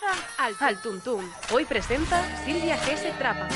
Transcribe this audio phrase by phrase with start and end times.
[0.00, 1.30] Comienza Al, Al Tuntum.
[1.52, 3.18] Hoy presenta Silvia G.
[3.18, 3.46] Trapa.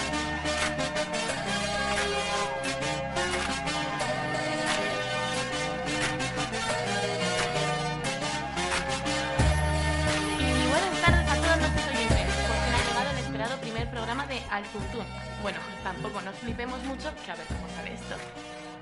[10.39, 14.27] Y buenas tardes a todos nuestros oyentes, por fin ha llegado el esperado primer programa
[14.27, 15.07] de Al Tuntún.
[15.43, 18.17] Bueno, tampoco nos flipemos mucho, que a ver cómo sale esto.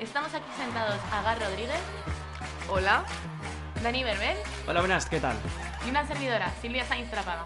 [0.00, 1.80] Estamos aquí sentados Agar Rodríguez,
[2.68, 3.04] Hola.
[3.82, 4.36] Dani Berbel
[4.68, 5.36] Hola, buenas, ¿qué tal?
[5.86, 7.44] Y una servidora, Silvia Sainz Trápaga.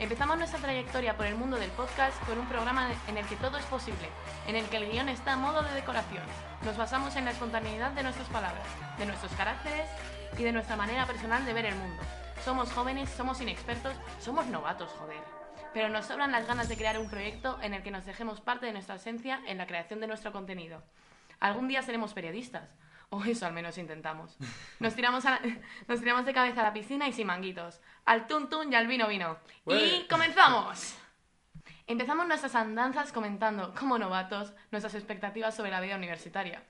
[0.00, 3.58] Empezamos nuestra trayectoria por el mundo del podcast con un programa en el que todo
[3.58, 4.08] es posible,
[4.46, 6.24] en el que el guion está a modo de decoración.
[6.64, 8.66] Nos basamos en la espontaneidad de nuestras palabras,
[8.98, 9.88] de nuestros caracteres
[10.36, 12.02] y de nuestra manera personal de ver el mundo.
[12.44, 15.22] Somos jóvenes, somos inexpertos, somos novatos, joder.
[15.72, 18.66] Pero nos sobran las ganas de crear un proyecto en el que nos dejemos parte
[18.66, 20.82] de nuestra esencia en la creación de nuestro contenido.
[21.38, 22.74] Algún día seremos periodistas,
[23.10, 24.36] o eso al menos intentamos.
[24.80, 25.40] Nos tiramos, a la-
[25.88, 27.80] nos tiramos de cabeza a la piscina y sin manguitos.
[28.04, 29.38] Al tun tun y al vino vino.
[29.66, 30.96] ¡Y comenzamos!
[31.86, 36.62] Empezamos nuestras andanzas comentando, como novatos, nuestras expectativas sobre la vida universitaria.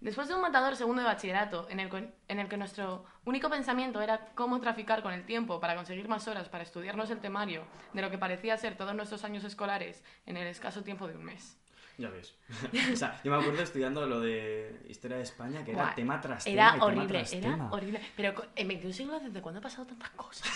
[0.00, 4.02] Después de un matador segundo de bachillerato, en el, en el que nuestro único pensamiento
[4.02, 8.02] era cómo traficar con el tiempo para conseguir más horas para estudiarnos el temario de
[8.02, 11.56] lo que parecía ser todos nuestros años escolares en el escaso tiempo de un mes.
[11.98, 12.34] Ya ves.
[12.92, 16.20] o sea, yo me acuerdo estudiando lo de Historia de España, que era Buah, tema
[16.20, 16.54] tras tema.
[16.54, 17.72] Era tema horrible, tras era tema.
[17.72, 18.00] horrible.
[18.16, 20.48] Pero en 21 siglos, ¿desde cuándo ha pasado tantas cosas?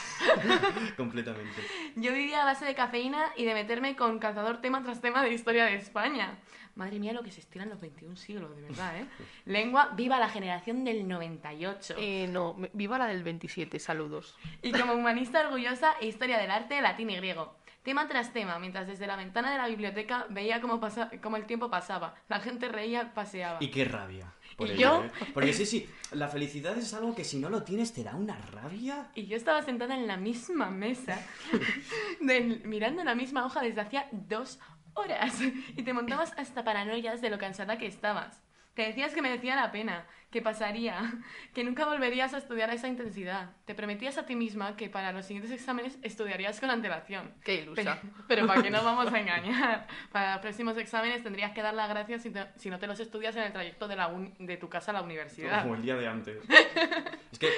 [0.96, 1.62] Completamente.
[1.94, 5.32] Yo vivía a base de cafeína y de meterme con calzador tema tras tema de
[5.32, 6.38] historia de España.
[6.74, 9.06] Madre mía, lo que se estira en los 21 siglos, de verdad, ¿eh?
[9.46, 11.94] Lengua, viva la generación del 98.
[11.98, 14.36] Eh, no, viva la del 27, saludos.
[14.60, 17.56] Y como humanista orgullosa, historia del arte, latín y griego.
[17.86, 21.46] Tema tras tema, mientras desde la ventana de la biblioteca veía cómo, pasa, cómo el
[21.46, 22.16] tiempo pasaba.
[22.28, 23.58] La gente reía, paseaba.
[23.60, 24.34] Y qué rabia.
[24.56, 25.04] por ¿Y ello, yo?
[25.04, 25.10] ¿eh?
[25.32, 28.36] Porque sí, sí, la felicidad es algo que si no lo tienes te da una
[28.50, 29.12] rabia.
[29.14, 31.24] Y yo estaba sentada en la misma mesa,
[32.64, 34.58] mirando la misma hoja desde hacía dos
[34.94, 35.40] horas.
[35.76, 38.42] Y te montabas hasta paranoias de lo cansada que estabas.
[38.76, 41.00] Te decías que merecía la pena, que pasaría,
[41.54, 43.50] que nunca volverías a estudiar a esa intensidad.
[43.64, 47.32] Te prometías a ti misma que para los siguientes exámenes estudiarías con antelación.
[47.42, 47.98] Qué ilusa.
[48.02, 49.86] Pero, pero ¿para qué nos vamos a engañar?
[50.12, 53.00] Para los próximos exámenes tendrías que dar las gracias si, te- si no te los
[53.00, 55.62] estudias en el trayecto de, la de tu casa a la universidad.
[55.62, 56.38] Como el día de antes.
[57.32, 57.48] es que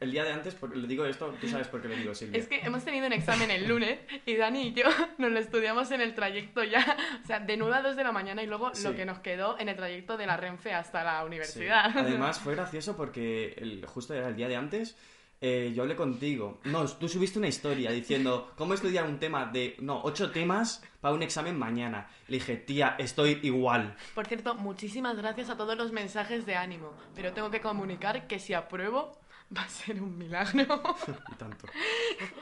[0.00, 2.38] el día de antes, porque le digo esto, tú sabes por qué le digo, Silvia.
[2.40, 4.84] Es que hemos tenido un examen el lunes y Dani y yo
[5.18, 8.12] nos lo estudiamos en el trayecto ya, o sea, de 9 a 2 de la
[8.12, 8.84] mañana y luego Sí.
[8.84, 11.26] lo que nos quedó en el trayecto de la Renfe hasta la Sí.
[11.26, 11.84] universidad.
[11.98, 14.96] Además, fue gracioso porque el, justo era el día de antes.
[15.40, 16.60] eh, yo hablé contigo.
[16.64, 19.76] No, tú subiste una historia diciendo cómo estudiar un tema de.
[19.78, 22.08] No, ocho temas para un examen mañana.
[22.26, 23.94] Le dije, tía, estoy igual.
[24.16, 28.40] Por cierto, muchísimas gracias a todos los mensajes de ánimo, pero tengo que comunicar que
[28.40, 29.16] si apruebo
[29.56, 30.82] va a ser un milagro.
[31.32, 31.66] Y tanto.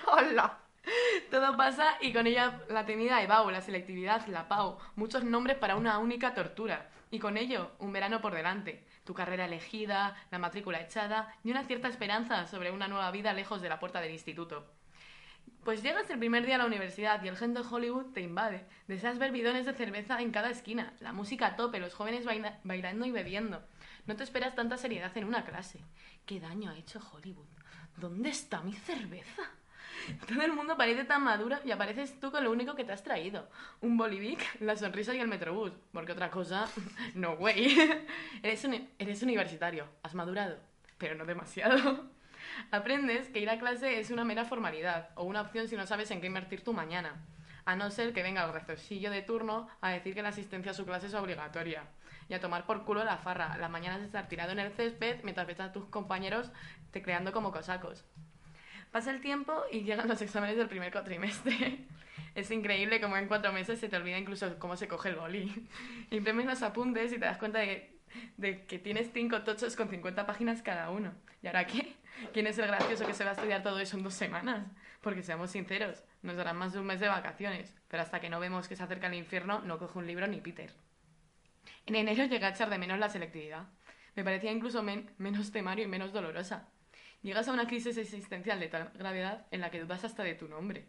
[0.06, 0.59] ¡Hola!
[1.31, 5.77] Todo pasa y con ella la temida EBAU, la selectividad, la PAU, muchos nombres para
[5.77, 6.91] una única tortura.
[7.11, 11.65] Y con ello, un verano por delante, tu carrera elegida, la matrícula echada y una
[11.65, 14.67] cierta esperanza sobre una nueva vida lejos de la puerta del instituto.
[15.66, 18.65] Pues llegas el primer día a la universidad y el gen de Hollywood te invade.
[18.87, 22.60] Deseas ver bidones de cerveza en cada esquina, la música a tope, los jóvenes baila-
[22.62, 23.65] bailando y bebiendo.
[24.06, 25.81] No te esperas tanta seriedad en una clase.
[26.25, 27.49] ¿Qué daño ha hecho Hollywood?
[27.97, 29.43] ¿Dónde está mi cerveza?
[30.28, 33.03] Todo el mundo parece tan maduro y apareces tú con lo único que te has
[33.03, 33.49] traído.
[33.81, 35.72] Un bolivic, la sonrisa y el metrobús.
[35.91, 36.69] Porque otra cosa,
[37.16, 37.76] no way.
[38.44, 40.60] eres, uni- eres universitario, has madurado,
[40.97, 42.09] pero no demasiado.
[42.71, 46.11] Aprendes que ir a clase es una mera formalidad o una opción si no sabes
[46.11, 47.15] en qué invertir tu mañana.
[47.65, 50.75] A no ser que venga el rectorcillo de turno a decir que la asistencia a
[50.75, 51.84] su clase es obligatoria.
[52.28, 53.56] Y a tomar por culo la farra.
[53.59, 56.50] Las mañanas de estar tirado en el césped mientras ves a tus compañeros
[56.93, 58.05] tecleando como cosacos.
[58.93, 61.84] Pasa el tiempo y llegan los exámenes del primer cuatrimestre.
[62.34, 65.69] Es increíble cómo en cuatro meses se te olvida incluso cómo se coge el boli.
[66.11, 67.97] Imprimes los apuntes y te das cuenta de
[68.37, 71.12] de que tienes cinco tochos con 50 páginas cada uno.
[71.43, 71.94] ¿Y ahora qué?
[72.32, 74.66] ¿Quién es el gracioso que se va a estudiar todo eso en dos semanas?
[75.00, 78.40] Porque seamos sinceros, nos darán más de un mes de vacaciones, pero hasta que no
[78.40, 80.73] vemos que se acerca el infierno, no coge un libro ni Peter.
[81.87, 83.69] En enero llega a echar de menos la selectividad.
[84.14, 86.69] Me parecía incluso men- menos temario y menos dolorosa.
[87.23, 90.49] Llegas a una crisis existencial de tal gravedad en la que dudas hasta de tu
[90.49, 90.87] nombre.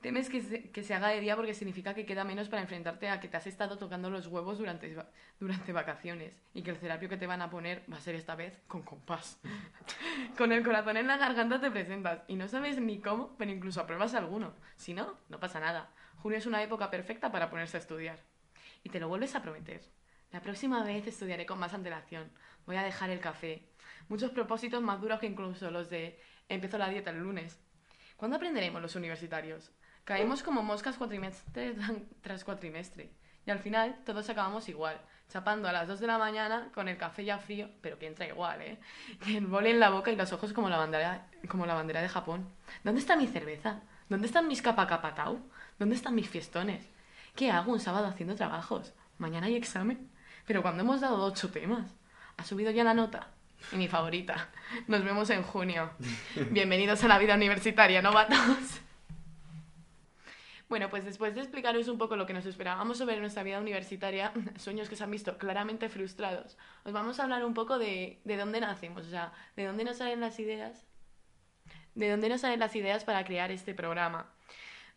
[0.00, 3.08] Temes que se, que se haga de día porque significa que queda menos para enfrentarte
[3.08, 4.94] a que te has estado tocando los huevos durante,
[5.40, 8.34] durante vacaciones y que el terapio que te van a poner va a ser esta
[8.34, 9.40] vez con compás.
[10.38, 13.80] con el corazón en la garganta te presentas y no sabes ni cómo, pero incluso
[13.80, 14.52] apruebas alguno.
[14.76, 15.90] Si no, no pasa nada.
[16.18, 18.18] Junio es una época perfecta para ponerse a estudiar.
[18.84, 19.80] Y te lo vuelves a prometer.
[20.32, 22.30] La próxima vez estudiaré con más antelación.
[22.66, 23.62] Voy a dejar el café.
[24.08, 27.58] Muchos propósitos más duros que incluso los de empiezo la dieta el lunes.
[28.16, 29.70] ¿Cuándo aprenderemos los universitarios?
[30.04, 31.74] Caemos como moscas cuatrimestre
[32.22, 33.10] tras cuatrimestre.
[33.44, 34.98] Y al final todos acabamos igual,
[35.28, 38.26] chapando a las 2 de la mañana con el café ya frío, pero que entra
[38.26, 38.78] igual, ¿eh?
[39.26, 42.00] Y el boli en la boca y los ojos como la bandera, como la bandera
[42.00, 42.48] de Japón.
[42.84, 43.82] ¿Dónde está mi cerveza?
[44.08, 45.38] ¿Dónde están mis capacapatau?
[45.78, 46.88] ¿Dónde están mis fiestones?
[47.34, 48.94] ¿Qué hago un sábado haciendo trabajos?
[49.18, 50.10] Mañana hay examen.
[50.46, 51.94] Pero cuando hemos dado ocho temas,
[52.36, 53.28] ¿ha subido ya la nota?
[53.72, 54.48] Y mi favorita.
[54.86, 55.90] Nos vemos en junio.
[56.50, 58.80] Bienvenidos a la vida universitaria, novatos.
[60.68, 64.32] Bueno, pues después de explicaros un poco lo que nos esperábamos sobre nuestra vida universitaria,
[64.56, 68.36] sueños que se han visto claramente frustrados, os vamos a hablar un poco de, de
[68.36, 70.84] dónde nacemos, o sea, de dónde nos salen las ideas,
[71.94, 74.32] de dónde nos salen las ideas para crear este programa.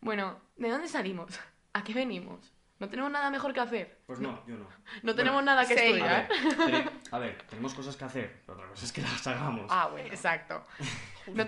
[0.01, 1.39] Bueno, ¿de dónde salimos?
[1.73, 2.51] ¿A qué venimos?
[2.79, 3.99] ¿No tenemos nada mejor que hacer?
[4.05, 4.67] Pues no, yo no.
[5.03, 5.79] No tenemos nada que sí.
[6.01, 6.29] A estudiar.
[6.71, 9.65] ver, a ver, tenemos cosas que hacer, pero otra cosa es que las hagamos.
[9.69, 10.07] Ah, bueno.
[10.07, 10.63] Exacto.
[11.29, 11.45] No,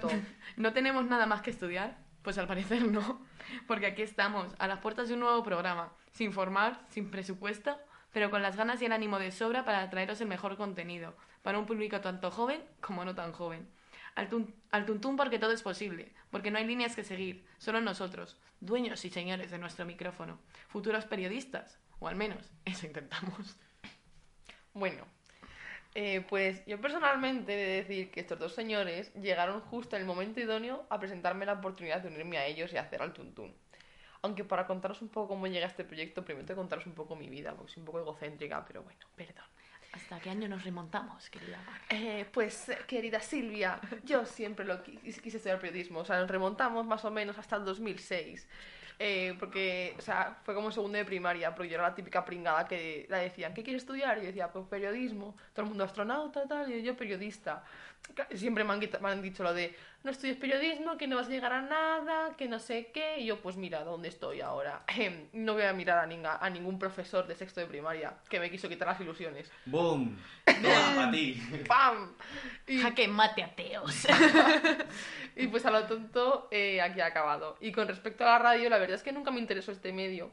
[0.57, 1.97] no tenemos nada más que estudiar?
[2.21, 3.25] Pues al parecer no,
[3.65, 7.75] porque aquí estamos, a las puertas de un nuevo programa, sin formar, sin presupuesto,
[8.13, 11.57] pero con las ganas y el ánimo de sobra para traeros el mejor contenido, para
[11.57, 13.67] un público tanto joven como no tan joven.
[14.15, 14.53] Al, tun-
[14.85, 19.09] tuntún porque todo es posible, porque no hay líneas que seguir, solo nosotros, dueños y
[19.09, 23.57] señores de nuestro micrófono, futuros periodistas, o al menos eso intentamos.
[24.73, 25.05] Bueno,
[25.95, 30.07] eh, pues yo personalmente he de decir que estos dos señores llegaron justo en el
[30.07, 33.53] momento idóneo a presentarme la oportunidad de unirme a ellos y hacer al tuntún.
[34.23, 37.29] Aunque para contaros un poco cómo llega este proyecto, primero que contaros un poco mi
[37.29, 39.45] vida, porque soy un poco egocéntrica, pero bueno, perdón.
[39.93, 41.59] ¿Hasta qué año nos remontamos, querida?
[41.89, 45.99] Eh, pues, querida Silvia, yo siempre lo qui- quise estudiar periodismo.
[45.99, 48.47] O sea, nos remontamos más o menos hasta el 2006.
[49.03, 52.67] Eh, porque, o sea, fue como segundo de primaria, porque yo era la típica pringada
[52.67, 54.17] que la decían, ¿qué quieres estudiar?
[54.19, 55.35] Y yo decía, pues periodismo.
[55.53, 57.63] Todo el mundo astronauta, tal, y yo periodista.
[58.35, 61.29] Siempre me han, me han dicho lo de, no estudies periodismo, que no vas a
[61.29, 63.19] llegar a nada, que no sé qué.
[63.19, 64.83] Y yo, pues mira, ¿dónde estoy ahora?
[65.33, 68.51] no voy a mirar a, ninga- a ningún profesor de sexto de primaria que me
[68.51, 69.49] quiso quitar las ilusiones.
[69.65, 70.17] ¡Boom!
[70.45, 71.41] Toma, para ti.
[71.67, 72.13] ¡Pam!
[72.67, 74.05] Y- Jaque mate ateos.
[75.35, 77.57] Y pues a lo tonto, eh, aquí ha acabado.
[77.61, 80.31] Y con respecto a la radio, la verdad es que nunca me interesó este medio.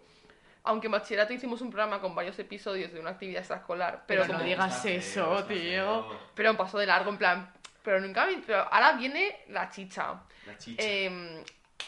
[0.65, 4.32] Aunque en bachillerato hicimos un programa con varios episodios de una actividad extraescolar, pero, Pero
[4.35, 6.05] no como- digas eso, tío.
[6.35, 7.53] pero pasó de largo, en plan.
[7.88, 10.20] Pero nunca me- Pero ahora viene la chicha.
[10.46, 10.82] La chicha.
[10.85, 11.43] Eh,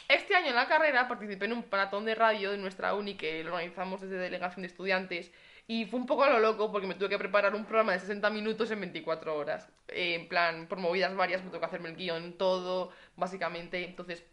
[0.08, 3.44] este año en la carrera participé en un maratón de radio de nuestra uni que
[3.44, 5.30] lo organizamos desde Delegación de Estudiantes
[5.66, 7.98] y fue un poco a lo loco porque me tuve que preparar un programa de
[7.98, 9.68] 60 minutos en 24 horas.
[9.88, 13.84] Eh, en plan, por movidas varias, me tuve que hacerme el guion, todo, básicamente.
[13.84, 14.24] Entonces,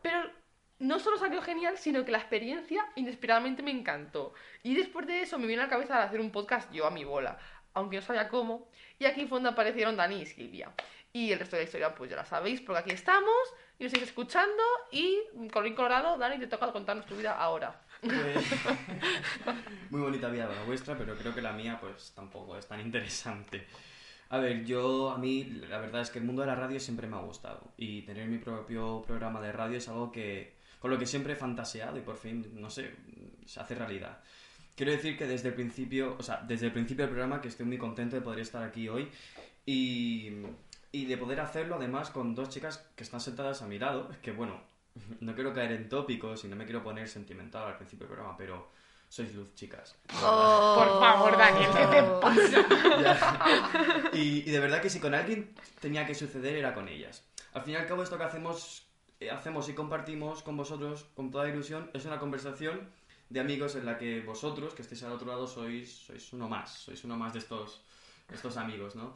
[0.00, 0.18] pero
[0.78, 4.32] no solo salió genial, sino que la experiencia inesperadamente me encantó.
[4.62, 7.04] Y después de eso me vino a la cabeza hacer un podcast yo a mi
[7.04, 7.38] bola,
[7.74, 8.68] aunque no sabía cómo.
[8.98, 10.70] Y aquí fue donde aparecieron Dani y Silvia.
[11.12, 13.36] Y el resto de la historia, pues ya la sabéis, porque aquí estamos
[13.78, 14.62] y nos estáis escuchando.
[14.90, 15.18] Y,
[15.52, 17.82] colorín colorado, Dani, te toca contarnos tu vida ahora.
[18.00, 18.36] Pues,
[19.90, 23.66] Muy bonita vida la vuestra, pero creo que la mía pues tampoco es tan interesante.
[24.30, 27.06] A ver, yo a mí la verdad es que el mundo de la radio siempre
[27.06, 30.98] me ha gustado y tener mi propio programa de radio es algo que con lo
[30.98, 32.94] que siempre he fantaseado y por fin, no sé,
[33.44, 34.20] se hace realidad.
[34.74, 37.66] Quiero decir que desde el principio, o sea, desde el principio del programa que estoy
[37.66, 39.08] muy contento de poder estar aquí hoy
[39.66, 40.30] y,
[40.92, 44.30] y de poder hacerlo además con dos chicas que están sentadas a mi lado, que
[44.30, 44.60] bueno,
[45.20, 48.36] no quiero caer en tópicos y no me quiero poner sentimental al principio del programa,
[48.36, 48.68] pero
[49.08, 49.96] sois luz, chicas.
[50.08, 50.20] Por
[51.00, 52.66] favor, Daniel, ¿qué te pasa?
[53.02, 54.10] Ya.
[54.12, 57.24] Y, y de verdad que si con alguien tenía que suceder era con ellas.
[57.54, 58.86] Al fin y al cabo esto que hacemos,
[59.20, 62.90] eh, hacemos y compartimos con vosotros con toda ilusión es una conversación
[63.28, 66.70] de amigos en la que vosotros, que estéis al otro lado, sois, sois uno más,
[66.70, 67.82] sois uno más de estos,
[68.30, 69.14] estos amigos, ¿no?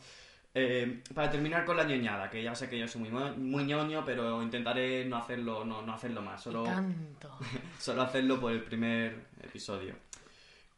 [0.58, 4.02] Eh, para terminar con la ñoñada, que ya sé que yo soy muy, muy ñoño,
[4.06, 7.30] pero intentaré no hacerlo, no, no hacerlo más, solo, Tanto.
[7.78, 9.94] solo hacerlo por el primer episodio.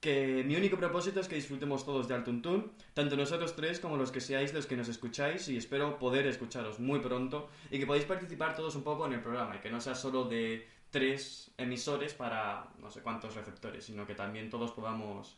[0.00, 4.10] Que mi único propósito es que disfrutemos todos de Altuntún, tanto nosotros tres como los
[4.10, 8.04] que seáis los que nos escucháis, y espero poder escucharos muy pronto y que podáis
[8.04, 12.14] participar todos un poco en el programa y que no sea solo de tres emisores
[12.14, 15.36] para no sé cuántos receptores, sino que también todos podamos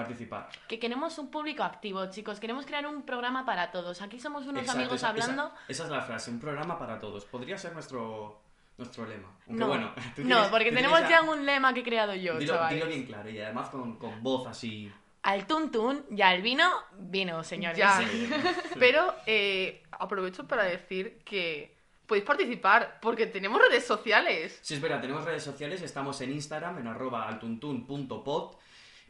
[0.00, 0.48] participar.
[0.68, 2.40] Que queremos un público activo, chicos.
[2.40, 4.00] Queremos crear un programa para todos.
[4.02, 5.46] Aquí somos unos Exacto, amigos esa- hablando.
[5.46, 7.24] Esa, esa es la frase, un programa para todos.
[7.24, 8.40] Podría ser nuestro,
[8.78, 9.28] nuestro lema.
[9.46, 12.14] Aunque No, bueno, tú no, tienes- porque tú tenemos ya un lema que he creado
[12.14, 12.74] yo, Dilo, chavales.
[12.76, 14.90] dilo bien claro y además con, con voz así.
[15.22, 16.66] Al tuntún y al vino,
[16.98, 17.76] vino, señores.
[17.76, 17.98] Ya.
[17.98, 18.30] Sí.
[18.78, 21.76] Pero eh, aprovecho para decir que
[22.06, 24.58] podéis participar porque tenemos redes sociales.
[24.62, 28.56] Sí, es verdad, tenemos redes sociales, estamos en Instagram, en arroba altuntun.pod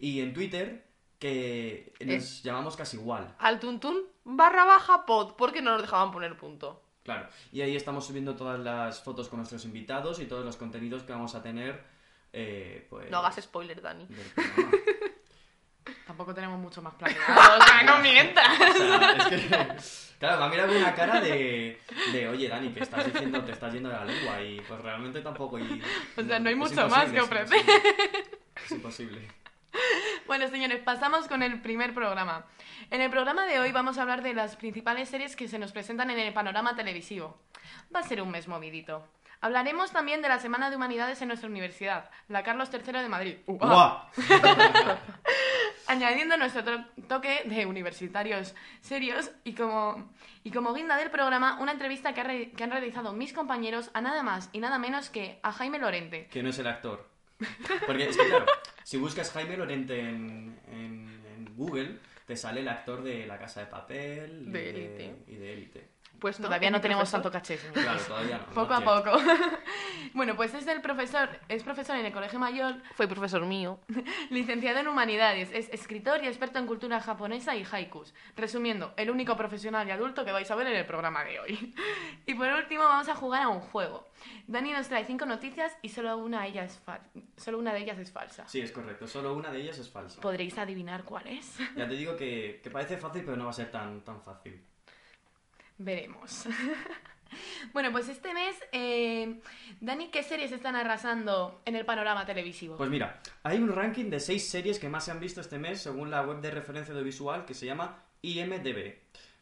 [0.00, 0.84] y en Twitter,
[1.20, 3.34] que nos llamamos casi igual.
[3.38, 6.82] Al tuntún barra baja pod porque no nos dejaban poner punto.
[7.04, 11.02] Claro, y ahí estamos subiendo todas las fotos con nuestros invitados y todos los contenidos
[11.02, 11.82] que vamos a tener.
[12.32, 14.06] eh, pues, No hagas spoiler, Dani.
[16.06, 17.58] Tampoco tenemos mucho más planeado.
[17.58, 18.46] o sea, no mientas.
[18.70, 21.80] O sea, es que, claro, me ha mirado con una cara de,
[22.12, 25.20] de, oye, Dani, que estás diciendo, te estás yendo de la lengua y pues realmente
[25.20, 25.58] tampoco.
[25.58, 25.82] Y,
[26.16, 27.58] O sea, no hay mucho más que es ofrecer.
[27.58, 28.22] imposible.
[28.64, 29.28] Es imposible.
[30.30, 32.44] Bueno, señores, pasamos con el primer programa.
[32.92, 35.72] En el programa de hoy vamos a hablar de las principales series que se nos
[35.72, 37.36] presentan en el panorama televisivo.
[37.92, 39.04] Va a ser un mes movidito.
[39.40, 43.38] Hablaremos también de la Semana de Humanidades en nuestra universidad, la Carlos III de Madrid.
[43.48, 44.08] Uh, ah.
[44.14, 44.96] ¡Guau!
[45.88, 50.12] añadiendo nuestro to- toque de universitarios serios y como,
[50.44, 54.22] y como guinda del programa, una entrevista que, que han realizado mis compañeros a nada
[54.22, 56.28] más y nada menos que a Jaime Lorente.
[56.28, 57.10] Que no es el actor.
[57.86, 58.46] Porque es que, claro,
[58.84, 63.60] si buscas Jaime Lorente en, en- en Google, te sale el actor de La Casa
[63.60, 65.14] de Papel y De Élite.
[65.26, 65.88] y de Élite.
[66.20, 67.32] Pues no, Todavía no tenemos profesor.
[67.32, 67.56] tanto caché.
[67.72, 68.52] Claro, todavía no.
[68.54, 69.18] Poco a poco.
[70.14, 73.80] bueno, pues es el profesor, es profesor en el Colegio Mayor, Fue profesor mío.
[74.30, 78.14] licenciado en Humanidades, es escritor y experto en cultura japonesa y haikus.
[78.36, 81.74] Resumiendo, el único profesional y adulto que vais a ver en el programa de hoy.
[82.26, 84.06] y por último vamos a jugar a un juego.
[84.46, 87.00] Dani nos trae cinco noticias y solo una, de ellas es fal-
[87.36, 88.46] solo una de ellas es falsa.
[88.46, 89.06] Sí, es correcto.
[89.06, 90.20] Solo una de ellas es falsa.
[90.20, 91.56] ¿Podréis adivinar cuál es?
[91.76, 94.62] Ya te digo que, que parece fácil, pero no va a ser tan, tan fácil.
[95.80, 96.44] Veremos.
[97.72, 99.40] bueno, pues este mes, eh,
[99.80, 102.76] Dani, ¿qué series están arrasando en el panorama televisivo?
[102.76, 105.80] Pues mira, hay un ranking de seis series que más se han visto este mes
[105.80, 108.94] según la web de referencia audiovisual que se llama IMDB.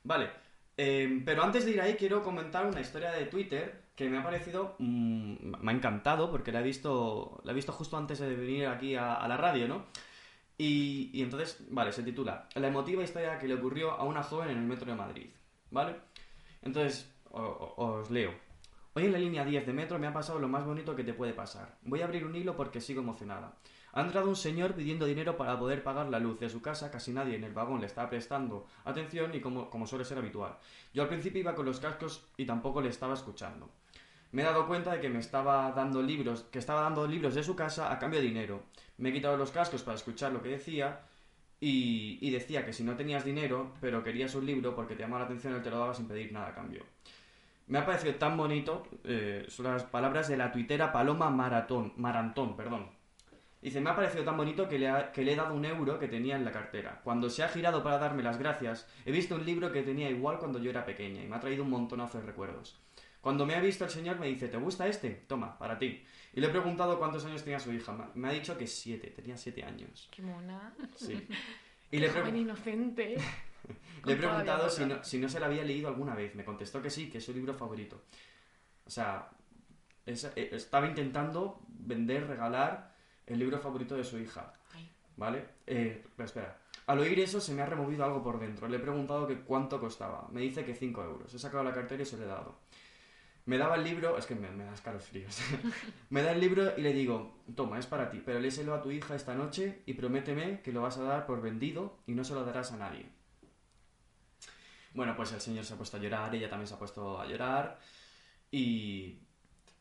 [0.05, 0.31] Vale,
[0.77, 4.23] eh, pero antes de ir ahí quiero comentar una historia de Twitter que me ha
[4.23, 8.33] parecido, mm, me ha encantado porque la he visto, la he visto justo antes de
[8.37, 9.87] venir aquí a, a la radio, ¿no?
[10.57, 14.51] Y, y entonces, vale, se titula La emotiva historia que le ocurrió a una joven
[14.51, 15.31] en el metro de Madrid,
[15.71, 15.97] ¿vale?
[16.63, 18.33] Entonces, os leo.
[18.95, 21.15] Hoy en la línea 10 de metro me ha pasado lo más bonito que te
[21.15, 21.77] puede pasar.
[21.83, 23.55] Voy a abrir un hilo porque sigo emocionada.
[23.93, 27.13] Ha entrado un señor pidiendo dinero para poder pagar la luz de su casa, casi
[27.13, 30.57] nadie en el vagón le estaba prestando atención y como, como suele ser habitual.
[30.93, 33.69] Yo al principio iba con los cascos y tampoco le estaba escuchando.
[34.31, 37.43] Me he dado cuenta de que me estaba dando libros, que estaba dando libros de
[37.43, 38.63] su casa a cambio de dinero.
[38.99, 41.01] Me he quitado los cascos para escuchar lo que decía
[41.61, 45.27] y, decía que si no tenías dinero, pero querías un libro porque te llamaba la
[45.27, 46.85] atención, él te lo daba sin pedir nada a cambio.
[47.67, 52.57] Me ha parecido tan bonito, eh, son las palabras de la tuitera Paloma Maratón, Marantón,
[52.57, 52.89] perdón.
[53.61, 56.07] Dice, me ha parecido tan bonito que le, que le he dado un euro que
[56.07, 57.01] tenía en la cartera.
[57.03, 60.39] Cuando se ha girado para darme las gracias, he visto un libro que tenía igual
[60.39, 62.79] cuando yo era pequeña y me ha traído un montonazo de recuerdos.
[63.21, 65.11] Cuando me ha visto el señor me dice, ¿te gusta este?
[65.11, 66.05] Toma, para ti.
[66.35, 68.11] Y le he preguntado cuántos años tenía su hija.
[68.15, 70.09] Me- ha dicho que siete, tenía siete años.
[70.11, 70.75] Qué mona.
[70.97, 71.27] Sí.
[71.91, 73.17] Y le joven inocente.
[74.05, 76.35] le he preguntado si no, si no se la había leído alguna vez.
[76.35, 78.03] Me contestó que sí, que es su libro favorito.
[78.85, 79.31] O sea,
[80.05, 82.93] es- eh, estaba intentando vender, regalar
[83.27, 84.53] el libro favorito de su hija.
[85.17, 85.47] ¿Vale?
[85.67, 86.59] Eh, pero espera.
[86.87, 88.69] Al oír eso se me ha removido algo por dentro.
[88.69, 90.29] Le he preguntado que cuánto costaba.
[90.31, 91.33] Me dice que 5 euros.
[91.35, 92.55] He sacado la cartera y se lo he dado.
[93.49, 95.41] Me daba el libro, es que me, me da escalofríos.
[96.11, 98.91] me da el libro y le digo, toma, es para ti, pero léselo a tu
[98.91, 102.35] hija esta noche y prométeme que lo vas a dar por vendido y no se
[102.35, 103.07] lo darás a nadie.
[104.93, 107.27] Bueno, pues el señor se ha puesto a llorar, ella también se ha puesto a
[107.27, 107.81] llorar
[108.51, 109.23] y...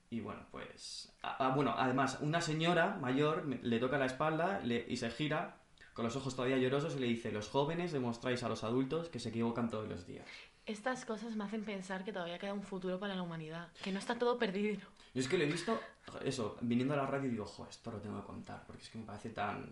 [0.10, 1.14] Y bueno, pues...
[1.54, 5.60] bueno, además, una señora mayor le toca la espalda y se gira
[5.94, 9.20] con los ojos todavía llorosos y le dice, los jóvenes demostráis a los adultos que
[9.20, 10.26] se equivocan todos los días.
[10.68, 14.00] Estas cosas me hacen pensar que todavía queda un futuro para la humanidad, que no
[14.00, 14.82] está todo perdido.
[15.14, 15.80] Yo es que lo he visto,
[16.24, 18.90] eso, viniendo a la radio y digo, jo, esto lo tengo que contar, porque es
[18.90, 19.72] que me parece tan...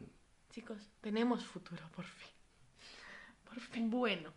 [0.52, 2.30] Chicos, tenemos futuro, por fin.
[3.44, 3.90] Por fin.
[3.90, 4.32] Bueno.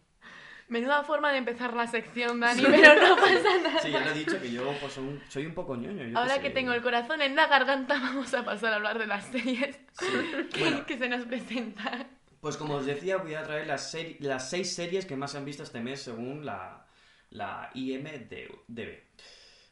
[0.67, 3.81] Menuda forma de empezar la sección, Dani, pero no pasa nada.
[3.81, 6.05] Sí, ya lo he dicho, que yo pues, soy un- soy un poco ñoño.
[6.09, 6.41] yo Ahora sé.
[6.43, 9.79] que tengo el corazón en la garganta, vamos a pasar a hablar de las series
[9.93, 10.07] Sí.
[10.53, 12.09] que, Bueno, que se nos presentan.
[12.41, 15.45] Pues como os decía, voy a traer las, las seis series que más se han
[15.45, 16.87] visto este mes según la,
[17.31, 19.03] la IMDB.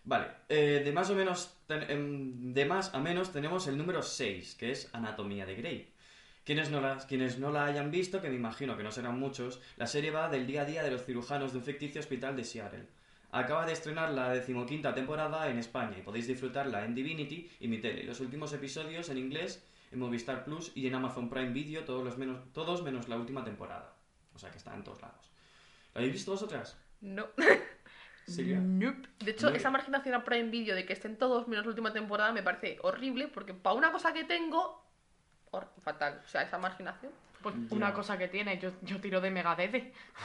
[0.04, 4.54] Vale, eh, de más o menos, em, de más a menos tenemos el número 6,
[4.54, 5.92] que es Anatomía de Grey.
[6.44, 9.61] Quienes no, la, quienes no la hayan visto, que me imagino que no serán muchos,
[9.76, 12.44] la serie va del día a día de los cirujanos de un ficticio hospital de
[12.44, 12.87] Seattle.
[13.32, 17.78] Acaba de estrenar la decimoquinta temporada en España y podéis disfrutarla en Divinity y mi
[17.78, 18.04] tele.
[18.04, 22.19] Los últimos episodios en inglés en Movistar Plus y en Amazon Prime Video, todos, los
[22.19, 23.95] menos, todos menos la última temporada.
[24.35, 25.31] O sea que está en todos lados.
[25.95, 26.78] ¿La habéis visto vosotras?
[27.00, 27.26] No.
[28.26, 28.59] Silvia.
[28.61, 29.09] Nope.
[29.21, 32.33] De hecho, esa marginación a Prime Video de que estén todos menos la última temporada
[32.33, 34.85] me parece horrible porque para una cosa que tengo,
[35.83, 36.21] fatal.
[36.25, 37.12] O sea, esa marginación,
[37.43, 37.76] Pues Ya.
[37.76, 39.31] una cosa que tiene, yo, yo tiro de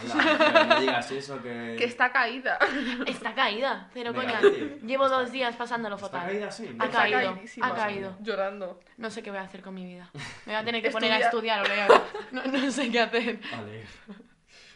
[0.02, 1.76] pero no digas eso que...
[1.78, 2.58] Que está caída.
[3.06, 4.40] Está caída, pero coña.
[4.42, 6.28] Llevo Está- dos días pasándolo ¿Está fatal.
[6.30, 6.66] caída así?
[6.80, 8.18] Ha Está caído, ha caído.
[8.22, 8.80] Llorando.
[8.98, 10.10] No sé qué voy a hacer con mi vida.
[10.46, 11.64] Me voy a tener que poner a Estudiar.
[11.66, 12.02] estudiar o leer.
[12.32, 13.40] No, no sé qué hacer.
[13.52, 13.86] Vale.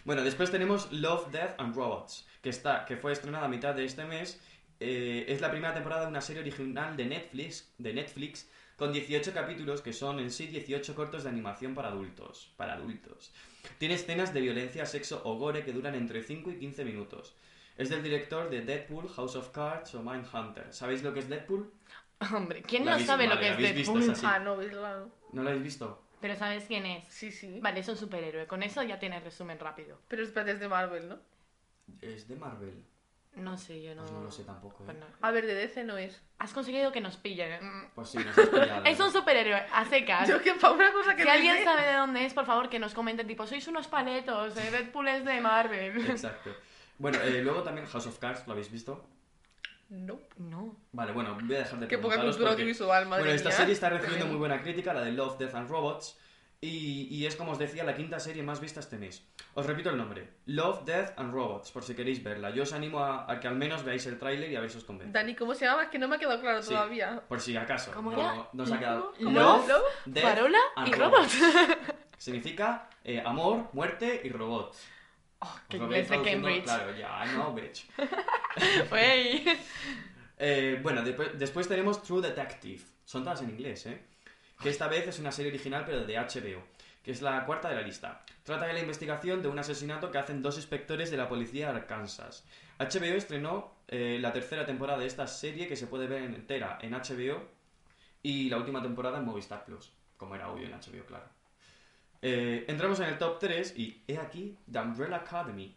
[0.03, 3.85] Bueno, después tenemos Love, Death and Robots, que, está, que fue estrenada a mitad de
[3.85, 4.39] este mes.
[4.79, 9.33] Eh, es la primera temporada de una serie original de Netflix, de Netflix con 18
[9.33, 12.53] capítulos que son en sí 18 cortos de animación para adultos.
[12.57, 13.33] Para adultos.
[13.77, 17.35] Tiene escenas de violencia, sexo o gore que duran entre 5 y 15 minutos.
[17.77, 20.73] Es del director de Deadpool, House of Cards o Mindhunter.
[20.73, 21.71] ¿Sabéis lo que es Deadpool?
[22.33, 24.13] Hombre, ¿quién no habéis- sabe lo vale, que la es habéis visto, Deadpool?
[24.13, 24.23] es.
[24.23, 25.09] Ah, no, claro.
[25.33, 26.01] ¿No lo habéis visto?
[26.21, 27.05] Pero ¿sabes quién es?
[27.09, 27.59] Sí, sí.
[27.61, 28.47] Vale, es un superhéroe.
[28.47, 29.99] Con eso ya tienes resumen rápido.
[30.07, 31.19] Pero espérate, es de Marvel, ¿no?
[32.01, 32.83] Es de Marvel.
[33.35, 34.01] No sé, yo no...
[34.03, 34.83] Pues no lo sé tampoco.
[34.83, 34.85] ¿eh?
[34.85, 35.05] Pues no.
[35.21, 36.21] A ver, de DC no es.
[36.39, 37.61] Has conseguido que nos pillen.
[37.61, 37.89] Mm.
[37.93, 38.83] Pues sí, nos has pillado.
[38.85, 40.27] Es un superhéroe, a secas.
[40.29, 42.45] Yo que para una cosa que Si no alguien sé- sabe de dónde es, por
[42.45, 45.97] favor, que nos comenten, tipo, sois unos paletos, eh, Deadpool es de Marvel.
[46.09, 46.51] Exacto.
[46.97, 49.05] Bueno, eh, luego también House of Cards, ¿lo habéis visto?
[49.89, 50.17] No.
[50.37, 50.75] No.
[50.93, 53.57] Vale, bueno, voy a dejar de Qué poca cultura porque- audiovisual, madre Bueno, esta mía.
[53.57, 56.17] serie está recibiendo muy buena crítica, la de Love, Death and Robots,
[56.65, 59.25] y, y es, como os decía, la quinta serie más vista este mes.
[59.53, 62.49] Os repito el nombre, Love, Death and Robots, por si queréis verla.
[62.49, 64.77] Yo os animo a, a que al menos veáis el tráiler y a ver si
[64.77, 65.13] os convence.
[65.13, 65.83] Dani, ¿cómo se llama?
[65.83, 67.21] Es que no me ha quedado claro Sí, todavía.
[67.27, 67.91] Por si acaso.
[67.93, 68.49] ¿Cómo no, era?
[68.51, 69.13] no os ha quedado.
[69.19, 69.71] Love,
[70.05, 71.39] Death Farola and y robots.
[72.17, 74.87] Significa eh, amor, muerte y robots.
[75.39, 76.63] Oh, voy inglés de Cambridge.
[76.63, 77.87] Claro, ya, I know, bitch.
[80.37, 82.81] Eh, bueno, después, después tenemos True Detective.
[83.05, 84.03] Son todas en inglés, ¿eh?
[84.61, 86.63] Que esta vez es una serie original, pero de HBO,
[87.03, 88.23] que es la cuarta de la lista.
[88.43, 91.79] Trata de la investigación de un asesinato que hacen dos inspectores de la policía de
[91.79, 92.45] Arkansas.
[92.79, 96.93] HBO estrenó eh, la tercera temporada de esta serie, que se puede ver entera en
[96.93, 97.43] HBO,
[98.23, 101.25] y la última temporada en Movistar Plus, como era obvio en HBO, claro.
[102.21, 105.75] Eh, entramos en el top 3 y he aquí The Umbrella Academy,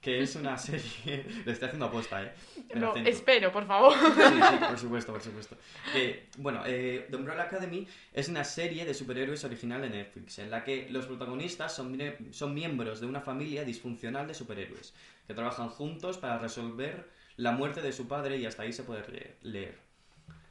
[0.00, 0.84] que es una serie...
[1.44, 2.32] Le estoy haciendo aposta, ¿eh?
[2.68, 3.10] El No, acento.
[3.10, 3.92] espero, por favor.
[3.92, 5.56] Sí, sí, por supuesto, por supuesto.
[5.92, 10.50] Que, bueno, eh, The Umbrella Academy es una serie de superhéroes original de Netflix, en
[10.50, 11.98] la que los protagonistas son,
[12.30, 14.94] son miembros de una familia disfuncional de superhéroes,
[15.26, 19.06] que trabajan juntos para resolver la muerte de su padre y hasta ahí se puede
[19.08, 19.36] leer.
[19.42, 19.78] leer.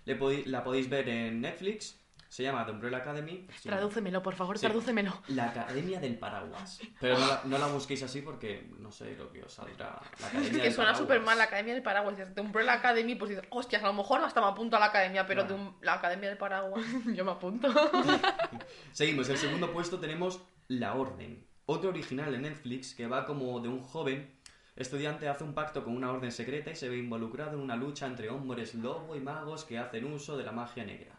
[0.05, 1.98] Le podí- la podéis ver en Netflix,
[2.29, 3.47] se llama The Umbrella Academy.
[3.59, 3.67] Sí.
[3.69, 4.65] Tradúcemelo, por favor, Sí.
[4.67, 5.11] tradúcemelo.
[5.29, 6.79] La Academia del Paraguas.
[7.01, 9.99] Pero no la, no la busquéis así porque no sé lo que os saldrá.
[10.21, 12.35] La Academia Es que del suena súper mal la Academia del Paraguas.
[12.35, 15.25] De Umbrella Academy, pues dices, hostias, a lo mejor hasta me apunto a la Academia,
[15.25, 15.55] pero Claro.
[15.57, 16.85] de un- la Academia del Paraguas.
[17.15, 17.67] Yo me apunto.
[18.91, 23.69] Seguimos, el segundo puesto tenemos La Orden, otro original de Netflix que va como de
[23.69, 24.37] un joven
[24.75, 28.05] estudiante hace un pacto con una orden secreta y se ve involucrado en una lucha
[28.05, 31.15] entre hombres lobo y magos que hacen uso de la magia negra.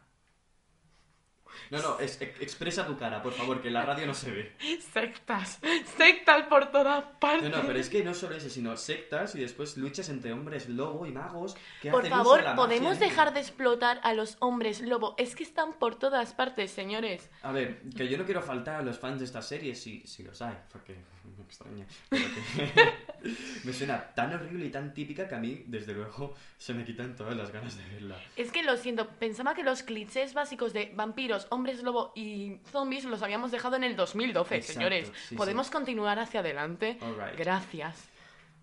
[1.70, 4.30] No, no, es- ex- expresa tu cara, por favor, que en la radio no se
[4.30, 4.56] ve.
[4.92, 5.60] Sectas.
[5.96, 7.50] Sectas por todas No, partes.
[7.50, 11.06] no, pero es que no solo eso, sino sectas y después luchas entre hombres lobo
[11.06, 14.14] y magos que Por hacen uso favor, de la magia ¿podemos dejar de explotar a
[14.14, 15.14] los hombres lobo?
[15.18, 17.30] Es que están por todas partes, señores.
[17.42, 20.22] A ver, que yo no quiero faltar a los fans de esta serie, si, si
[20.22, 21.86] los hay, porque me extraña.
[22.10, 22.92] que
[23.64, 27.14] me suena tan horrible y tan típica que a mí, desde luego, se me quitan
[27.16, 28.16] todas las ganas de verla.
[28.36, 33.04] Es que lo siento, pensaba que los clichés básicos de vampiros, hombres lobo y zombies
[33.04, 35.12] los habíamos dejado en el 2012, Exacto, señores.
[35.28, 35.72] sí, ¿Podemos sí.
[35.72, 36.98] continuar hacia adelante?
[37.00, 37.36] Alright.
[37.38, 38.08] Gracias.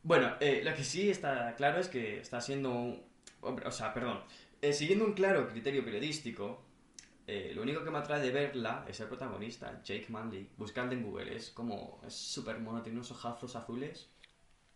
[0.04, 3.04] Bueno, eh, lo que sí está claro es que está siendo un...
[3.42, 4.22] O sea, perdón.
[4.62, 6.64] eh, siguiendo un claro criterio periodístico,
[7.28, 10.50] eh, lo único que me atrae de verla es el protagonista, Jake Manley.
[10.58, 12.02] Buscadle en Google, es como...
[12.06, 14.10] Es súper mono, tiene unos ojazos azules.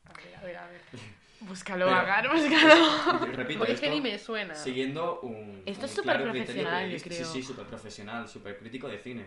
[0.05, 0.81] A ver, a ver, a ver.
[1.41, 3.25] Búscalo, Pero- Agar, búscalo.
[3.25, 4.53] Repito, es que esto- ni me suena.
[4.53, 5.63] Siguiendo un.
[5.65, 7.25] Esto es súper claro profesional, yo creo.
[7.25, 9.25] Sí, sí, súper profesional, súper crítico de cine.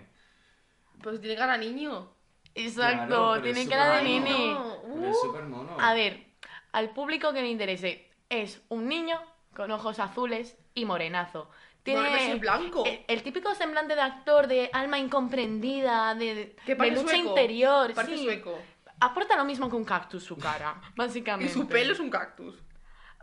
[1.02, 2.12] Pues tiene cara a niño.
[2.54, 4.20] Exacto, Claro, tiene cara de.
[4.20, 5.76] No, Pero es uh, súper mono.
[5.80, 6.24] A ver,
[6.70, 9.20] al público que le interese, es un niño
[9.56, 11.50] con ojos azules y morenazo.
[11.84, 12.84] Tiene blanco.
[12.86, 17.28] El, el típico semblante de actor de alma incomprendida, de, Que de parece lucha sueco.
[17.28, 17.94] interior.
[17.94, 18.24] Parece sí.
[18.24, 18.58] sueco.
[19.00, 21.52] Aporta lo mismo que un cactus su cara, Y básicamente.
[21.52, 22.56] su pelo es un cactus.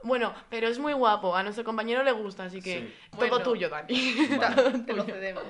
[0.04, 2.93] Bueno, pero es muy guapo, a nuestro compañero le gusta, así que Sí.
[3.12, 3.43] todo Bueno.
[3.43, 4.15] tuyo, Dani.
[4.39, 5.43] Vale, Te lo cedemos.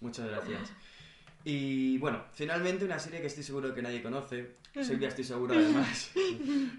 [0.00, 0.72] muchas gracias.
[1.44, 4.56] Y bueno, finalmente una serie que estoy seguro que nadie conoce.
[4.80, 6.12] Silvia, estoy seguro además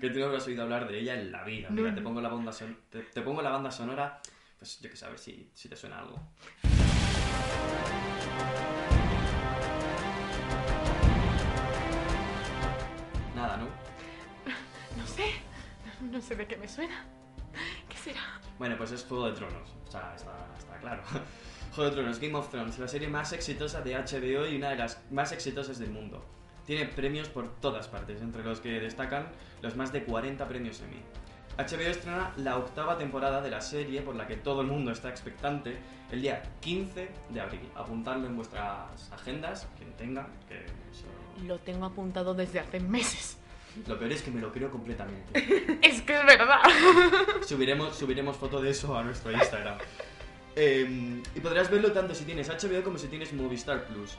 [0.02, 1.67] que tú no habrás oído hablar de ella en la vida.
[1.69, 4.19] Mira, te pongo la banda son- te, te pongo la banda sonora,
[4.63, 6.17] pues yo que sé, a ver si, si te suena algo.
[13.36, 13.67] Nada, ¿no?
[14.97, 15.34] No sé,
[16.10, 17.06] no sé de qué me suena.
[17.89, 18.39] ¿Qué será?
[18.58, 21.04] Bueno, pues es Juego de Tronos, o sea, está, está claro.
[21.76, 24.78] Juego de Tronos, Game of Thrones, la serie más exitosa de HBO y una de
[24.78, 26.23] las más exitosas del mundo.
[26.65, 29.28] Tiene premios por todas partes, entre los que destacan
[29.62, 31.02] los más de 40 premios Emmy.
[31.58, 35.10] HBO estrena la octava temporada de la serie por la que todo el mundo está
[35.10, 35.78] expectante
[36.12, 37.70] el día 15 de abril.
[37.76, 41.06] Apuntadlo en vuestras agendas, quien tenga, que eso...
[41.46, 43.38] Lo tengo apuntado desde hace meses.
[43.88, 45.78] Lo peor es que me lo creo completamente.
[45.82, 46.62] Es que es verdad.
[47.46, 49.78] subiremos, subiremos foto de eso a nuestro Instagram.
[50.56, 54.18] Eh, y podrás verlo tanto si tienes HBO como si tienes Movistar Plus.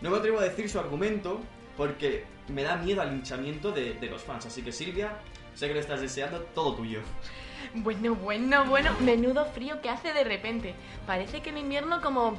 [0.00, 1.40] No me atrevo a decir su argumento
[1.76, 4.46] porque me da miedo al hinchamiento de, de los fans.
[4.46, 5.18] Así que Silvia,
[5.54, 7.00] sé que lo estás deseando, todo tuyo.
[7.74, 8.90] Bueno, bueno, bueno.
[9.00, 10.74] Menudo frío que hace de repente.
[11.06, 12.36] Parece que el invierno como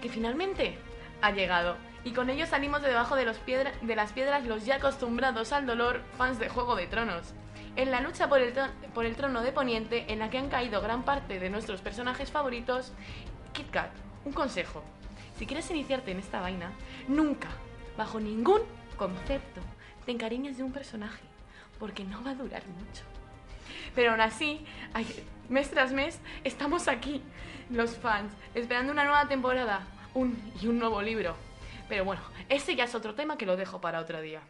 [0.00, 0.78] que finalmente
[1.20, 1.76] ha llegado.
[2.04, 6.38] Y con ello salimos de debajo de, las piedras los ya acostumbrados al dolor fans
[6.38, 7.34] de Juego de Tronos.
[7.76, 8.54] En la lucha por el,
[8.94, 12.30] por el trono de Poniente, en la que han caído gran parte de nuestros personajes
[12.30, 12.92] favoritos,
[13.52, 13.90] Kit Kat,
[14.24, 14.82] un consejo.
[15.38, 16.72] Si quieres iniciarte en esta vaina,
[17.06, 17.48] nunca,
[17.96, 18.62] bajo ningún
[18.96, 19.60] concepto,
[20.04, 21.22] te encariñes de un personaje,
[21.78, 23.02] porque no va a durar mucho.
[23.94, 24.64] Pero aún así,
[25.48, 27.22] mes tras mes, estamos aquí,
[27.70, 29.86] los fans, esperando una nueva temporada
[30.60, 31.36] y un nuevo libro.
[31.88, 34.42] Pero bueno, ese ya es otro tema que lo dejo para otro día.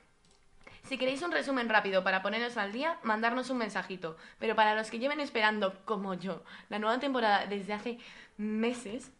[0.88, 4.16] Si queréis un resumen rápido para poneros al día, mandarnos un mensajito.
[4.38, 7.98] Pero para los que lleven esperando, como yo, la nueva temporada desde hace
[8.38, 9.12] meses,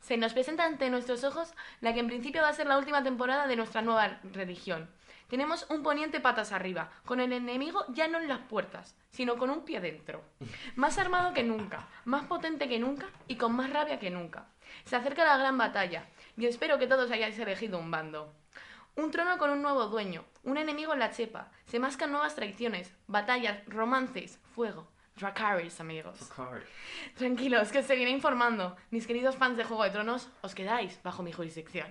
[0.00, 3.02] se nos presenta ante nuestros ojos la que en principio va a ser la última
[3.02, 4.88] temporada de nuestra nueva religión.
[5.28, 9.50] Tenemos un poniente patas arriba, con el enemigo ya no en las puertas, sino con
[9.50, 10.22] un pie dentro.
[10.76, 14.46] Más armado que nunca, más potente que nunca y con más rabia que nunca.
[14.84, 16.06] Se acerca la gran batalla,
[16.36, 18.32] y espero que todos hayáis elegido un bando.
[18.96, 22.92] Un trono con un nuevo dueño, un enemigo en la chepa, se mascan nuevas traiciones,
[23.06, 24.88] batallas, romances, fuego.
[25.16, 26.18] Dracarys, amigos.
[27.16, 28.76] Tranquilos, que os seguiré informando.
[28.90, 31.86] Mis queridos fans de Juego de Tronos, os quedáis bajo mi jurisdicción.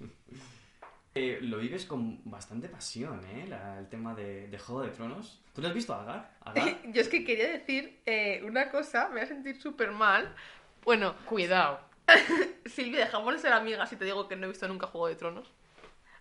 [1.16, 3.46] Eh, lo vives con bastante pasión, ¿eh?
[3.48, 5.40] La- el tema de, de Juego de Tronos.
[5.54, 6.36] ¿Tú lo has visto, Agar?
[6.42, 6.76] ¿Agar?
[6.92, 10.34] Yo es que quería decir eh, una cosa, me voy a sentir súper mal.
[10.84, 11.80] Bueno, Cuidado.
[12.66, 15.16] Silvia, dejamos de ser amigas si te digo que no he visto nunca Juego de
[15.16, 15.50] Tronos.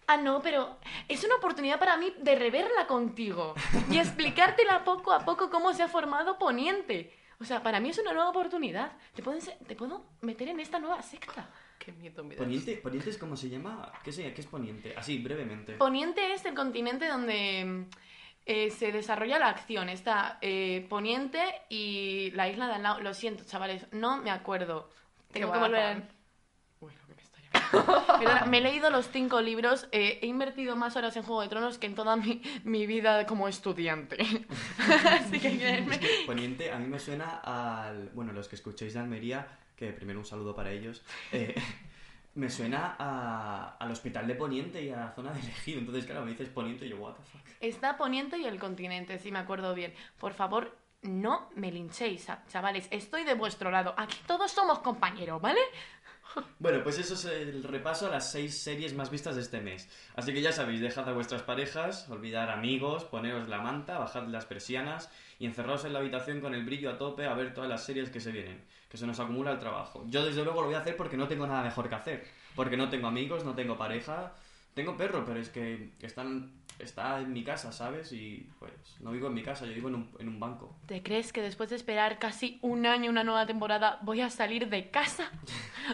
[0.07, 0.77] Ah, no, pero
[1.09, 3.53] es una oportunidad para mí de reverla contigo
[3.91, 7.11] y explicártela poco a poco cómo se ha formado Poniente.
[7.39, 8.93] O sea, para mí es una nueva oportunidad.
[9.13, 11.49] Te te puedo meter en esta nueva secta.
[11.79, 12.43] Qué miedo me das.
[12.43, 13.91] ¿Poniente, ¿Poniente es cómo se llama?
[14.03, 14.93] ¿Qué, es Poniente?
[14.97, 15.73] Así, brevemente.
[15.73, 17.85] Poniente es el continente donde
[18.45, 19.89] eh, se desarrolla la acción.
[19.89, 23.01] Está eh, Poniente y la isla de al lado.
[23.01, 24.89] Lo siento, chavales, no me acuerdo.
[25.31, 26.03] Tengo que volver.
[26.79, 28.05] Uy, lo que me está llamando.
[28.19, 31.49] Perdona, me he leído los cinco libros, eh, he invertido más horas en Juego de
[31.49, 34.17] Tronos que en toda mi, mi vida como estudiante.
[34.77, 35.95] Así que créanme.
[35.95, 38.09] Es que Poniente a mí me suena al...
[38.13, 41.55] Bueno, los que escuchéis de Almería, que primero un saludo para ellos, eh,
[42.35, 45.79] me suena a- al Hospital de Poniente y a la zona de elegido.
[45.79, 47.41] Entonces, claro, me dices Poniente y yo, what the fuck.
[47.61, 49.93] Está Poniente y el continente, si me acuerdo bien.
[50.19, 52.87] Por favor, no me linchéis, chavales.
[52.91, 53.93] Estoy de vuestro lado.
[53.97, 55.59] Aquí todos somos compañeros, ¿vale?
[56.59, 59.87] Bueno, pues eso es el repaso a las seis series más vistas de este mes.
[60.17, 64.45] Así que ya sabéis, dejad a vuestras parejas, olvidar amigos, poneros la manta, bajad las
[64.45, 65.09] persianas
[65.39, 68.09] y encerraos en la habitación con el brillo a tope a ver todas las series
[68.09, 70.03] que se vienen, que se nos acumula el trabajo.
[70.07, 72.77] Yo desde luego lo voy a hacer porque no tengo nada mejor que hacer, porque
[72.77, 74.33] no tengo amigos, no tengo pareja,
[74.73, 78.11] tengo perro, pero es que están, está en mi casa, ¿sabes?
[78.11, 80.75] Y pues no vivo en mi casa, yo vivo en un, en un banco.
[80.85, 84.69] ¿Te crees que después de esperar casi un año una nueva temporada voy a salir
[84.69, 85.31] de casa?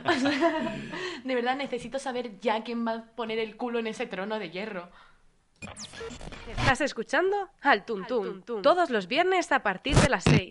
[0.06, 0.80] O sea,
[1.26, 4.50] de verdad necesito saber ya quién va a poner el culo en ese trono de
[4.50, 4.88] hierro.
[6.48, 7.50] ¿Estás escuchando?
[7.62, 8.42] Al Tuntún.
[8.64, 10.50] Todos los viernes a partir de las 6.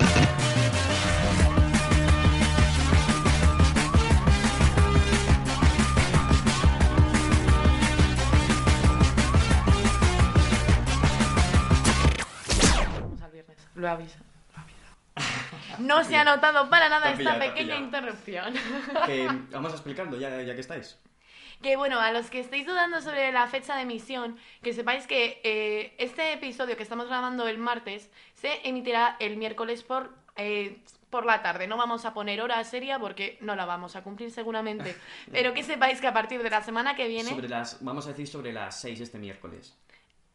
[13.81, 14.19] Lo aviso.
[15.79, 18.55] No se ha notado para nada esta pequeña interrupción.
[19.07, 20.99] Que vamos explicando ya, ya que estáis.
[21.63, 25.41] Que bueno, a los que estéis dudando sobre la fecha de emisión, que sepáis que
[25.45, 30.79] eh, este episodio que estamos grabando el martes se emitirá el miércoles por, eh,
[31.11, 31.67] por la tarde.
[31.67, 34.97] No vamos a poner hora seria porque no la vamos a cumplir seguramente.
[35.31, 38.11] Pero que sepáis que a partir de la semana que viene, Sobre las, vamos a
[38.11, 39.75] decir sobre las 6 este miércoles.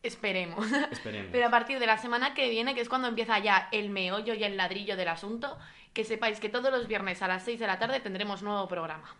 [0.07, 0.65] Esperemos.
[0.91, 1.29] Esperemos.
[1.31, 4.33] Pero a partir de la semana que viene, que es cuando empieza ya el meollo
[4.33, 5.57] y el ladrillo del asunto,
[5.93, 9.15] que sepáis que todos los viernes a las 6 de la tarde tendremos nuevo programa.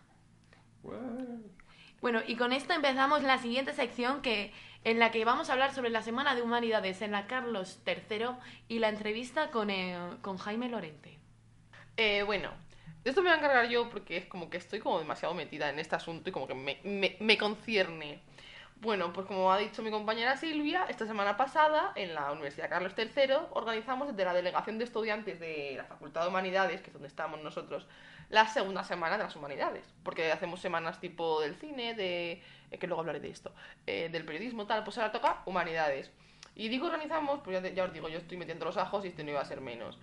[2.00, 4.52] Bueno, y con esto empezamos la siguiente sección que,
[4.84, 8.36] en la que vamos a hablar sobre la Semana de Humanidades en la Carlos III
[8.68, 11.18] y la entrevista con, eh, con Jaime Lorente.
[11.96, 12.50] Eh, bueno,
[13.02, 15.70] de esto me voy a encargar yo porque es como que estoy como demasiado metida
[15.70, 18.20] en este asunto y como que me, me, me concierne.
[18.80, 22.92] Bueno, pues como ha dicho mi compañera Silvia, esta semana pasada en la Universidad Carlos
[22.96, 27.08] III organizamos desde la Delegación de Estudiantes de la Facultad de Humanidades, que es donde
[27.08, 27.86] estamos nosotros,
[28.28, 29.82] la segunda semana de las humanidades.
[30.02, 33.50] Porque hacemos semanas tipo del cine, de eh, que luego hablaré de esto,
[33.86, 36.10] eh, del periodismo, tal, pues ahora toca humanidades.
[36.54, 39.24] Y digo organizamos, pues ya, te- os digo, yo estoy metiendo los ajos y este
[39.24, 39.98] no iba a ser menos.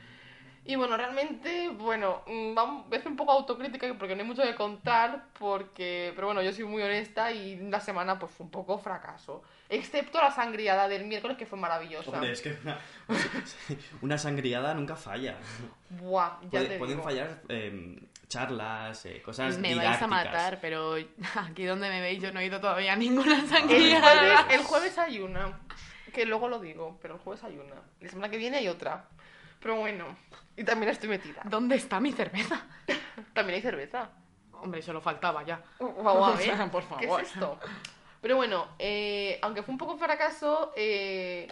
[0.65, 4.28] Y bueno, realmente, bueno, mm, vamos, voy a hacer un poco autocrítica porque no hay
[4.28, 8.45] mucho que contar, porque, pero bueno, yo soy muy honesta y la semana pues fue
[8.45, 9.43] un poco fracaso.
[9.67, 12.12] Excepto la sangriada del miércoles que fue maravillosa.
[12.12, 12.78] Hombre, es que una,
[14.02, 15.36] una sangriada nunca falla.
[15.89, 17.04] Buah, ya Puede- te pueden digo.
[17.04, 17.99] fallar eh,
[18.30, 20.95] charlas, eh, cosas Me vais a matar, pero
[21.36, 24.97] aquí donde me veis yo no he ido todavía a ninguna El jueves, el jueves
[24.97, 25.60] hay una,
[26.13, 27.76] que luego lo digo, pero el jueves hay una.
[27.99, 29.06] La semana que viene hay otra.
[29.60, 30.06] Pero bueno,
[30.56, 31.42] y también estoy metida.
[31.46, 32.66] ¿Dónde está mi cerveza?
[33.34, 34.10] También hay cerveza.
[34.54, 35.62] Hombre, solo faltaba ya.
[35.80, 37.22] Vamos a O sea, ver, por ¿qué favor.
[37.22, 37.60] es esto?
[38.22, 41.48] Pero bueno, eh, aunque fue un poco fracaso, eh,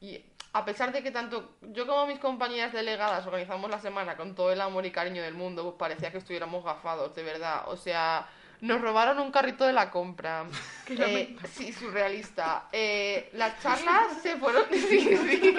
[0.00, 4.34] y a pesar de que tanto yo como mis compañeras delegadas organizamos la semana con
[4.34, 7.64] todo el amor y cariño del mundo, pues parecía que estuviéramos gafados, de verdad.
[7.66, 8.28] O sea,
[8.64, 10.44] nos robaron un carrito de la compra.
[10.88, 12.68] Eh, sí, surrealista.
[12.72, 14.64] Eh, las charlas se fueron...
[14.70, 15.54] Sí, sí.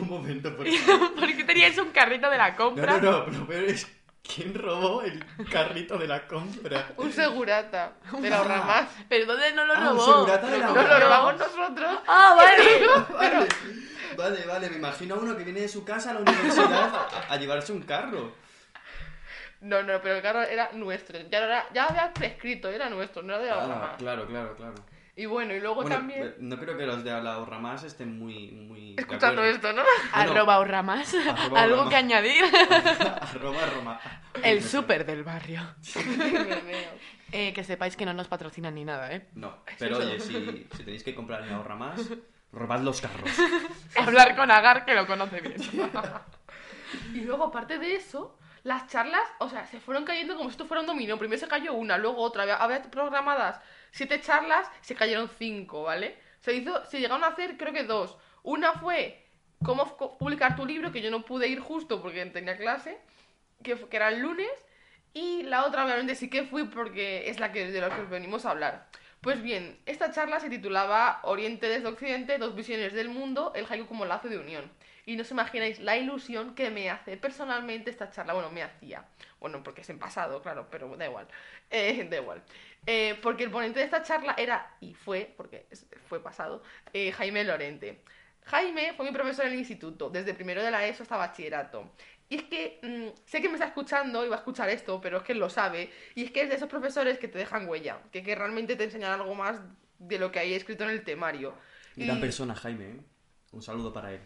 [0.00, 1.14] Un momento, por favor.
[1.14, 2.98] ¿Por qué teníais un carrito de la No, compra?
[2.98, 3.86] no, no, pero, pero es...
[4.26, 6.92] ¿Quién robó el carrito de la compra?
[6.96, 8.88] Un segurata de la más.
[9.06, 10.04] ¿Pero dónde no lo Ah, un robó?
[10.14, 11.98] segurata de la Nos lo robamos nosotros.
[12.06, 13.46] Ah, vale.
[14.16, 16.94] Vale, vale, vale, me imagino a uno que viene de su casa a la universidad
[16.94, 18.32] a, a llevarse un carro.
[19.64, 21.18] No, no, pero el carro era nuestro.
[21.30, 23.96] Ya, era, ya había prescrito, era nuestro, no era de la Ah, Rama.
[23.96, 24.74] claro, claro, claro.
[25.16, 26.34] Y bueno, y luego Bueno, también.
[26.38, 29.82] no creo que los de la Más estén muy, muy Escuchando esto, ¿no?
[30.12, 31.14] Arroba ahorramas.
[31.14, 32.44] Arroba ¿Algo que añadir?
[33.20, 34.00] Arroba Roma.
[34.42, 35.62] El súper del barrio.
[37.36, 39.26] Eh, que sepáis que no nos patrocinan ni nada, ¿eh?
[39.34, 42.00] No, pero oye, si, si tenéis que comprar en Ahorra Más,
[42.52, 43.28] robad los carros.
[43.96, 45.56] Hablar con Agar, que lo conoce bien.
[47.12, 50.66] Y luego, aparte de eso, las charlas, o sea, se fueron cayendo como si esto
[50.66, 51.18] fuera un dominó.
[51.18, 52.56] Primero se cayó una, luego otra.
[52.56, 53.60] Había, programadas
[53.92, 56.18] siete charlas, se cayeron cinco, ¿vale?
[56.40, 58.16] Se hizo, se llegaron a hacer, creo que dos.
[58.42, 59.22] Una fue
[59.62, 62.98] cómo publicar tu libro, que yo no pude ir justo porque tenía clase,
[63.62, 64.50] que, que era el lunes.
[65.12, 68.10] Y la otra, obviamente, sí que fui porque es la que de la que os
[68.10, 68.88] venimos a hablar.
[69.20, 73.86] Pues bien, esta charla se titulaba Oriente desde Occidente, dos visiones del mundo, el haiku
[73.86, 74.70] como lazo de unión.
[75.06, 78.32] Y no os imagináis la ilusión que me hace personalmente esta charla.
[78.32, 79.04] Bueno, me hacía.
[79.38, 81.28] Bueno, porque es en pasado, claro, pero da igual.
[81.70, 82.42] Eh, da igual.
[82.86, 85.66] Eh, porque el ponente de esta charla era, y fue, porque
[86.08, 86.62] fue pasado,
[86.92, 88.02] eh, Jaime Lorente.
[88.44, 91.90] Jaime fue mi profesor en el instituto, desde primero de la ESO hasta bachillerato.
[92.28, 95.18] Y es que mm, sé que me está escuchando y va a escuchar esto, pero
[95.18, 95.90] es que lo sabe.
[96.14, 98.84] Y es que es de esos profesores que te dejan huella, que, que realmente te
[98.84, 99.60] enseñan algo más
[99.98, 101.54] de lo que hay escrito en el temario.
[101.96, 102.84] Gran Y- persona, Jaime.
[102.84, 103.00] ¿eh?
[103.52, 104.20] Un saludo para él.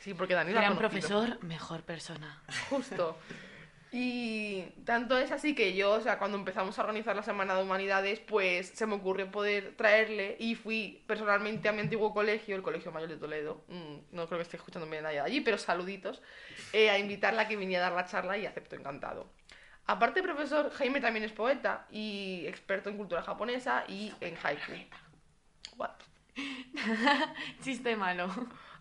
[0.00, 2.42] Sí, porque Dani Gran profesor, mejor persona.
[2.68, 3.18] Justo.
[3.92, 7.64] Y tanto es así que yo, o sea, cuando empezamos a organizar la Semana de
[7.64, 12.62] Humanidades, pues se me ocurrió poder traerle y fui personalmente a mi antiguo colegio, el
[12.62, 16.22] Colegio Mayor de Toledo, mm, no creo que esté escuchándome nadie de allí, pero saluditos,
[16.72, 19.32] eh, a invitarla a que viniera a dar la charla y aceptó encantado.
[19.86, 24.72] Aparte, profesor, Jaime también es poeta y experto en cultura japonesa y en haiku.
[25.76, 25.96] What?
[27.60, 28.28] Chiste malo.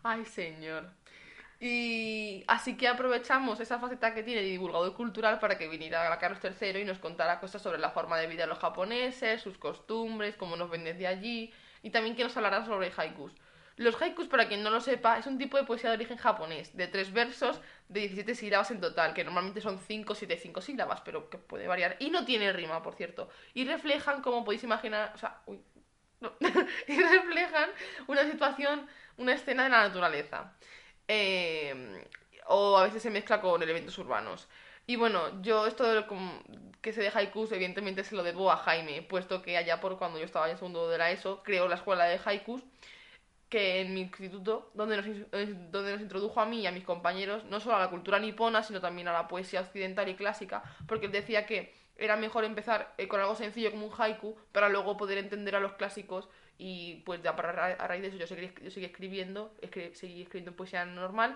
[0.03, 0.98] Ay, señor.
[1.59, 6.17] Y así que aprovechamos esa faceta que tiene de divulgador cultural para que viniera a
[6.17, 9.57] Carlos III y nos contara cosas sobre la forma de vida de los japoneses, sus
[9.57, 13.33] costumbres, cómo nos ven desde allí, y también que nos hablará sobre haikus.
[13.75, 16.75] Los haikus, para quien no lo sepa, es un tipo de poesía de origen japonés,
[16.75, 21.01] de tres versos, de 17 sílabas en total, que normalmente son 5, 7, 5 sílabas,
[21.01, 21.95] pero que puede variar.
[21.99, 23.29] Y no tiene rima, por cierto.
[23.53, 25.61] Y reflejan, como podéis imaginar, o sea, uy,
[26.19, 26.33] no.
[26.87, 27.69] y reflejan
[28.07, 28.85] una situación,
[29.17, 30.53] una escena de la naturaleza.
[31.09, 32.05] Eh,
[32.47, 34.47] o a veces se mezcla con elementos urbanos.
[34.85, 36.07] Y bueno, yo esto de lo
[36.81, 40.19] que se de haikus, evidentemente se lo debo a Jaime, puesto que allá por cuando
[40.19, 42.63] yo estaba en segundo de la ESO, creó la escuela de haikus,
[43.49, 45.05] que en mi instituto, donde nos,
[45.71, 48.61] donde nos introdujo a mí y a mis compañeros, no solo a la cultura nipona,
[48.61, 52.93] sino también a la poesía occidental y clásica, porque él decía que era mejor empezar
[52.97, 57.01] eh, con algo sencillo como un haiku, para luego poder entender a los clásicos y
[57.05, 60.21] pues ya para ra- a raíz de eso yo seguí, yo seguí escribiendo, escri- seguí
[60.21, 61.35] escribiendo poesía normal,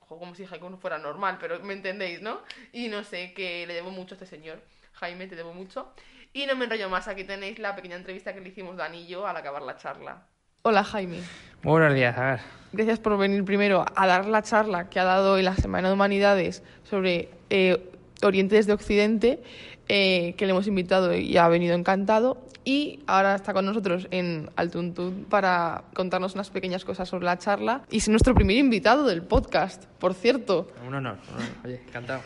[0.00, 2.40] ojo, como si haiku no fuera normal, pero me entendéis, ¿no?
[2.72, 4.62] Y no sé, que le debo mucho a este señor,
[4.94, 5.92] Jaime, te debo mucho.
[6.32, 9.06] Y no me enrollo más, aquí tenéis la pequeña entrevista que le hicimos Dani y
[9.08, 10.26] yo al acabar la charla.
[10.62, 11.18] Hola Jaime,
[11.64, 12.40] Buenos días, a ver.
[12.72, 15.94] gracias por venir primero a dar la charla que ha dado en la Semana de
[15.94, 17.90] Humanidades sobre eh,
[18.22, 19.42] Oriente desde Occidente,
[19.88, 22.46] eh, que le hemos invitado y ha venido encantado.
[22.64, 27.82] Y ahora está con nosotros en Altuntun para contarnos unas pequeñas cosas sobre la charla.
[27.90, 30.68] Y es nuestro primer invitado del podcast, por cierto.
[30.86, 31.50] Un honor, un honor.
[31.64, 32.20] Oye, encantado.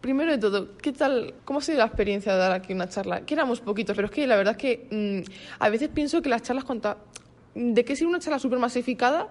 [0.00, 1.34] Primero de todo, ¿qué tal?
[1.44, 3.26] ¿Cómo ha sido la experiencia de dar aquí una charla?
[3.26, 6.30] Que éramos poquitos, pero es que la verdad es que mm, a veces pienso que
[6.30, 6.96] las charlas contra...
[7.54, 9.28] ¿De qué sirve una charla súper masificada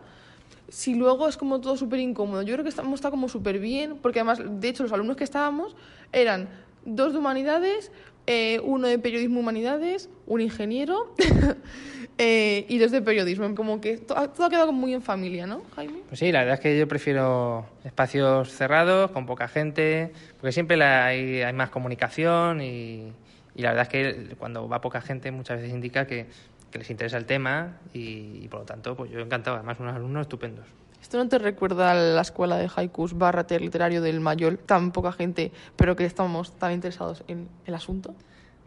[0.68, 2.44] si luego es como todo súper incómodo?
[2.44, 5.24] Yo creo que hemos estado como súper bien, porque además, de hecho, los alumnos que
[5.24, 5.76] estábamos
[6.12, 6.50] eran
[6.86, 7.92] dos de humanidades,
[8.32, 11.16] eh, uno de periodismo humanidades, un ingeniero
[12.20, 13.56] eh, y dos de periodismo.
[13.56, 16.00] Como que to- todo ha quedado muy en familia, ¿no, Jaime?
[16.08, 20.78] Pues sí, la verdad es que yo prefiero espacios cerrados, con poca gente, porque siempre
[20.78, 23.12] la- hay, hay más comunicación y,
[23.56, 26.28] y la verdad es que cuando va poca gente muchas veces indica que,
[26.72, 30.22] les interesa el tema y, y por lo tanto pues yo encantado, además unos alumnos
[30.22, 30.68] estupendos.
[31.02, 34.60] ¿Esto no te recuerda a la escuela de haikus barra literario del Mayol?
[34.60, 38.14] Tan poca gente, pero que estamos tan interesados en el asunto.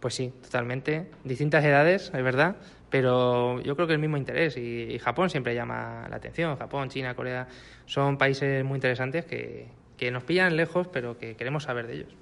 [0.00, 1.10] Pues sí, totalmente.
[1.24, 2.56] Distintas edades, es verdad,
[2.90, 4.56] pero yo creo que el mismo interés.
[4.56, 6.56] Y, y Japón siempre llama la atención.
[6.56, 7.46] Japón, China, Corea
[7.86, 12.14] son países muy interesantes que, que nos pillan lejos, pero que queremos saber de ellos.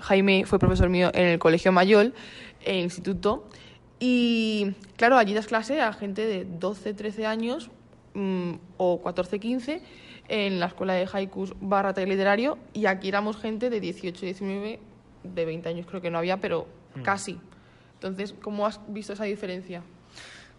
[0.00, 2.14] Jaime fue profesor mío en el Colegio Mayol,
[2.64, 3.48] en el instituto,
[3.98, 7.70] y claro, allí das clase a gente de 12, 13 años
[8.16, 9.82] mm, o 14, 15
[10.28, 14.80] en la escuela de haikus barra taller literario, y aquí éramos gente de 18, 19,
[15.22, 16.66] de 20 años creo que no había, pero
[17.04, 17.38] casi.
[17.94, 19.82] Entonces, ¿cómo has visto esa diferencia?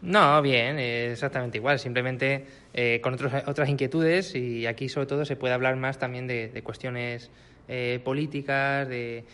[0.02, 5.36] No, bien, exactamente igual, simplemente eh, con otros, otras inquietudes y aquí sobre todo se
[5.36, 7.32] puede hablar más también de, de cuestiones
[7.67, 9.26] eh, políticas, de,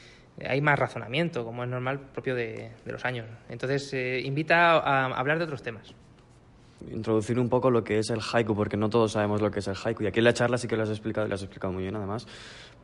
[0.48, 3.28] hay más razonamiento, como es normal propio de, de los años.
[3.50, 5.94] Entonces, eh, invita a, a hablar de otros temas.
[6.92, 9.68] Introducir un poco lo que es el haiku, porque no todos sabemos lo que es
[9.68, 10.04] el haiku.
[10.04, 11.84] Y aquí en la charla sí que lo has explicado, y lo has explicado muy
[11.84, 12.28] bien además.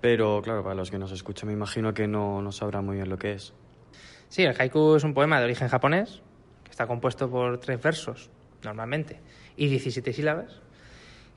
[0.01, 3.09] Pero claro, para los que nos escuchan me imagino que no, no sabrán muy bien
[3.09, 3.53] lo que es.
[4.29, 6.21] Sí, el haiku es un poema de origen japonés
[6.63, 8.29] que está compuesto por tres versos,
[8.63, 9.19] normalmente,
[9.57, 10.61] y 17 sílabas,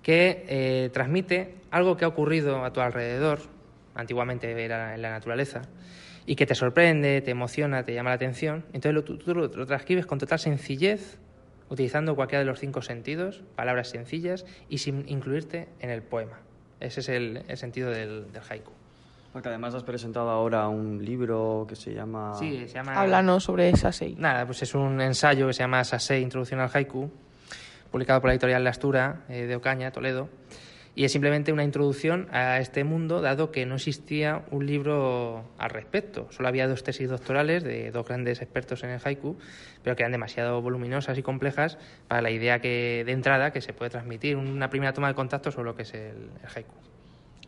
[0.03, 3.41] que eh, transmite algo que ha ocurrido a tu alrededor,
[3.95, 5.63] antiguamente era en la naturaleza,
[6.27, 8.65] y que te sorprende, te emociona, te llama la atención.
[8.73, 11.19] Entonces lo, tú, lo transcribes con total sencillez,
[11.73, 16.41] utilizando cualquiera de los cinco sentidos, palabras sencillas y sin incluirte en el poema.
[16.81, 18.73] Ese es el, el sentido del, del haiku.
[19.33, 22.35] Porque además has presentado ahora un libro que se llama...
[22.35, 23.01] Sí, se llama...
[23.01, 24.19] Háblanos sobre esa seis.
[24.19, 27.11] Nada, pues es un ensayo que se llama Sasei, Introducción al Haiku,
[27.91, 30.29] publicado por la editorial La Astura, eh, de Ocaña, Toledo.
[30.95, 35.71] Y es simplemente una introducción a este mundo, dado que no existía un libro al
[35.71, 36.29] respecto.
[36.31, 39.37] Solo había dos tesis doctorales de dos grandes expertos en el haiku,
[39.83, 41.79] pero que eran demasiado voluminosas y complejas
[42.09, 45.51] para la idea que de entrada que se puede transmitir, una primera toma de contacto
[45.51, 46.01] sobre lo que es el,
[46.43, 46.75] el haiku.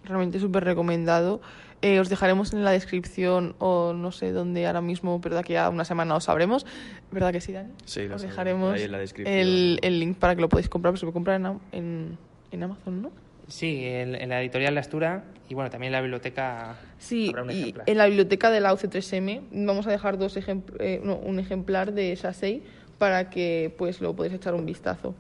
[0.05, 1.43] Realmente súper recomendado.
[1.83, 5.55] Eh, os dejaremos en la descripción o no sé dónde ahora mismo, pero de aquí
[5.57, 6.65] a una semana os sabremos.
[7.13, 7.73] ¿Verdad que sí, Dani?
[7.85, 9.37] Sí, lo Os dejaremos Ahí en la descripción.
[9.39, 12.19] el, el link para que lo podáis comprar, pero se puede comprar en, Am- en,
[12.53, 13.11] en Amazon, ¿no?
[13.49, 17.43] Sí, en, en la editorial La Astura y bueno, también en la biblioteca Sí, habrá
[17.43, 21.17] un y en la biblioteca de la UC3M vamos a dejar dos ejempl- eh, no,
[21.17, 22.63] un ejemplar de Sasei
[22.99, 25.15] para que pues lo podáis echar un vistazo.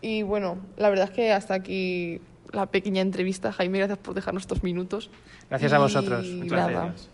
[0.00, 2.20] Y bueno, la verdad es que hasta aquí
[2.52, 3.52] la pequeña entrevista.
[3.52, 5.10] Jaime, gracias por dejarnos estos minutos.
[5.48, 6.26] Gracias a vosotros.
[6.26, 6.70] Y nada.
[6.70, 7.10] Gracias.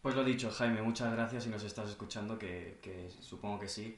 [0.00, 3.96] Pues lo dicho, Jaime, muchas gracias si nos estás escuchando, que, que supongo que sí.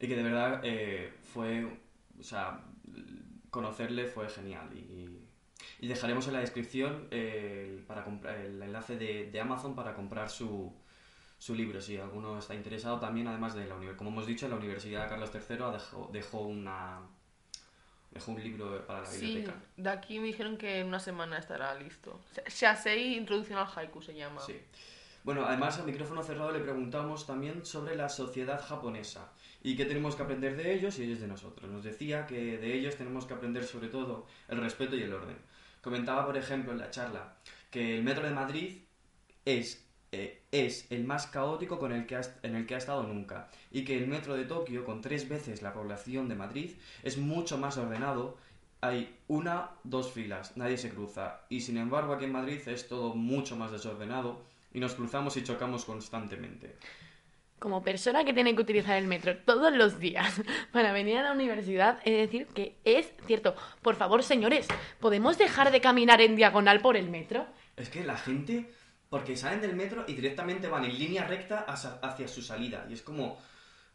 [0.00, 1.66] Y que de verdad eh, fue,
[2.18, 2.60] o sea,
[3.50, 4.68] conocerle fue genial.
[4.74, 5.18] Y,
[5.80, 8.04] y dejaremos en la descripción eh, el, para
[8.36, 10.72] el enlace de, de Amazon para comprar su,
[11.38, 12.98] su libro, si alguno está interesado.
[13.00, 17.00] También, además de la universidad, como hemos dicho, la Universidad Carlos III dejó, dejó, una,
[18.10, 19.60] dejó un libro para la Sí, biblioteca.
[19.76, 22.20] de aquí me dijeron que en una semana estará listo.
[22.46, 24.40] Sasei, Introducción al Haiku se llama.
[24.40, 24.56] Sí.
[25.24, 29.30] Bueno, además al micrófono cerrado le preguntamos también sobre la sociedad japonesa
[29.62, 31.70] y qué tenemos que aprender de ellos y ellos de nosotros.
[31.70, 35.36] Nos decía que de ellos tenemos que aprender sobre todo el respeto y el orden.
[35.82, 37.34] Comentaba, por ejemplo, en la charla
[37.70, 38.78] que el metro de Madrid
[39.44, 43.48] es, eh, es el más caótico con el que en el que ha estado nunca
[43.72, 46.70] y que el metro de Tokio, con tres veces la población de Madrid,
[47.02, 48.38] es mucho más ordenado.
[48.80, 51.40] Hay una, dos filas, nadie se cruza.
[51.48, 54.42] Y sin embargo aquí en Madrid es todo mucho más desordenado
[54.72, 56.76] y nos cruzamos y chocamos constantemente.
[57.62, 60.42] Como persona que tiene que utilizar el metro todos los días
[60.72, 63.54] para venir a la universidad, he de decir que es cierto.
[63.82, 64.66] Por favor, señores,
[64.98, 67.46] ¿podemos dejar de caminar en diagonal por el metro?
[67.76, 68.68] Es que la gente,
[69.08, 72.84] porque salen del metro y directamente van en línea recta hacia, su salida.
[72.90, 73.38] Y es como,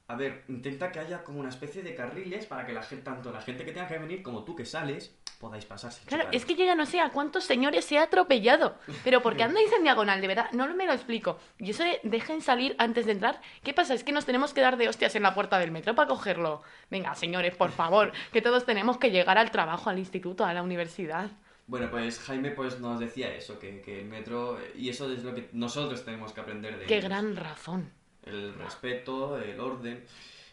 [0.07, 3.33] a ver, intenta que haya como una especie de carriles para que la gente, tanto
[3.33, 6.41] la gente que tenga que venir como tú que sales, podáis pasar sin Claro, chocaros.
[6.41, 8.75] es que yo ya no sé a cuántos señores se ha atropellado.
[9.03, 11.37] Pero porque andáis en diagonal, de verdad, no me lo explico.
[11.59, 13.93] Y eso de dejen salir antes de entrar, ¿qué pasa?
[13.93, 16.61] Es que nos tenemos que dar de hostias en la puerta del metro para cogerlo.
[16.89, 20.63] Venga, señores, por favor, que todos tenemos que llegar al trabajo, al instituto, a la
[20.63, 21.29] universidad.
[21.67, 25.35] Bueno, pues Jaime pues nos decía eso, que, que el metro, y eso es lo
[25.35, 27.09] que nosotros tenemos que aprender de Qué ellos.
[27.09, 27.91] gran razón.
[28.25, 30.03] el respeto, el orden.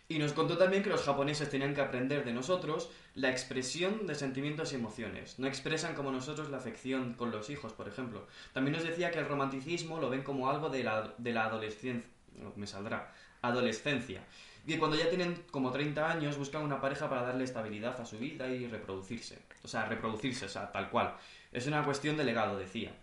[0.06, 4.14] Y nos contó también que los japoneses tenían que aprender de nosotros la expresión de
[4.14, 5.38] sentimientos y emociones.
[5.38, 8.26] No expresan como nosotros la afección con los hijos, por ejemplo.
[8.52, 12.10] También nos decía que el romanticismo lo ven como algo de la, adolescencia.
[12.56, 13.14] Me saldrá.
[13.40, 14.22] Adolescencia.
[14.66, 18.18] Y cuando ya tienen como 30 años buscan una pareja para darle estabilidad a su
[18.18, 19.38] vida y reproducirse.
[19.62, 21.16] O sea, reproducirse, o sea, tal cual.
[21.50, 22.94] Es una cuestión de legado, decía.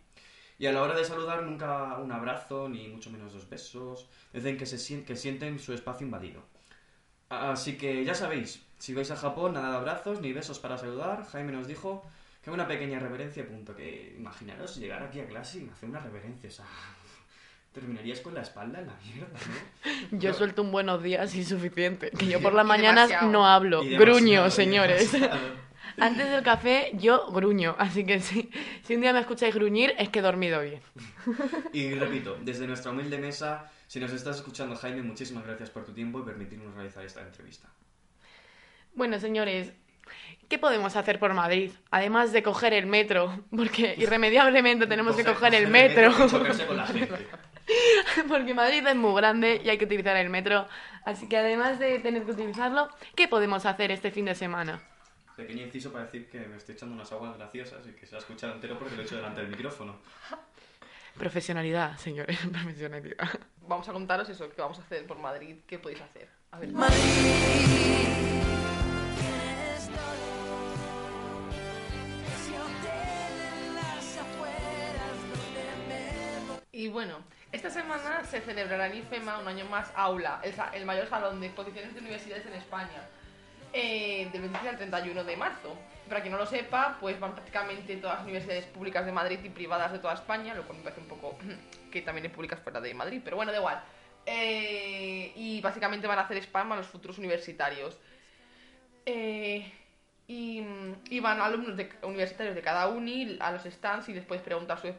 [0.59, 4.07] Y a la hora de saludar nunca un abrazo, ni mucho menos dos besos.
[4.31, 6.50] Dicen que, se que sienten su espacio invadido.
[7.31, 11.25] Así que ya sabéis, si vais a Japón, nada de abrazos ni besos para saludar.
[11.31, 12.05] Jaime nos dijo
[12.43, 13.75] que una pequeña reverencia, punto.
[13.75, 16.65] Que imaginaros llegar aquí a clase y hacer una reverencia, o sea...
[17.73, 19.29] Terminarías con la espalda en la mierda,
[20.11, 20.19] ¿no?
[20.19, 20.35] Yo No.
[20.35, 22.11] suelto un buenos días y suficiente.
[22.11, 23.31] Que yo por las mañanas demasiado.
[23.31, 23.81] no hablo.
[23.97, 25.13] Gruño, señores.
[25.97, 27.75] Antes del café yo gruño.
[27.79, 28.49] Así que si,
[28.83, 30.81] si un día me escucháis gruñir es que he dormido bien.
[31.71, 35.91] Y repito, desde nuestra humilde mesa, si nos estás escuchando, Jaime, muchísimas gracias por tu
[35.91, 37.67] tiempo y permitirnos realizar esta entrevista.
[38.95, 39.73] Bueno, señores,
[40.47, 41.71] ¿qué podemos hacer por Madrid?
[41.89, 46.77] Además de coger el metro, porque irremediablemente tenemos que coger el metro, y chocarse con
[46.77, 47.27] la gente.
[48.29, 50.69] porque Madrid es muy grande y hay que utilizar el metro.
[51.03, 54.81] Así que además de tener que utilizarlo, ¿qué podemos hacer este fin de semana?
[55.35, 58.19] Pequeño inciso para decir que me estoy echando unas aguas graciosas y que se ha
[58.19, 59.99] escuchado entero porque lo he hecho delante del micrófono.
[61.17, 63.29] Profesionalidad, señores, profesionalidad.
[63.67, 66.27] Vamos a contaros eso, que vamos a hacer por Madrid, qué podéis hacer.
[66.51, 66.69] A ver.
[76.73, 77.19] Y bueno,
[77.51, 81.47] esta semana se celebrará en IFEMA un año más Aula, el, el mayor salón de
[81.47, 83.07] exposiciones de universidades en España,
[83.73, 85.77] eh, del 26 al 31 de marzo.
[86.11, 89.49] Para quien no lo sepa, pues van prácticamente todas las universidades públicas de Madrid y
[89.49, 91.37] privadas de toda España, lo cual me parece un poco
[91.89, 93.81] que también hay públicas fuera de Madrid, pero bueno, da igual.
[94.25, 97.97] Eh, y básicamente van a hacer spam a los futuros universitarios.
[99.05, 99.71] Eh,
[100.27, 100.65] y,
[101.09, 104.81] y van alumnos de, universitarios de cada uni a los stands y les puedes preguntar
[104.81, 104.93] su,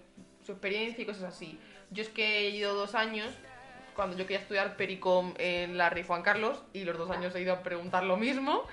[0.46, 1.60] su experiencia y cosas así.
[1.90, 3.34] Yo es que he ido dos años
[3.94, 7.42] cuando yo quería estudiar Pericom en la Rey Juan Carlos y los dos años he
[7.42, 8.66] ido a preguntar lo mismo.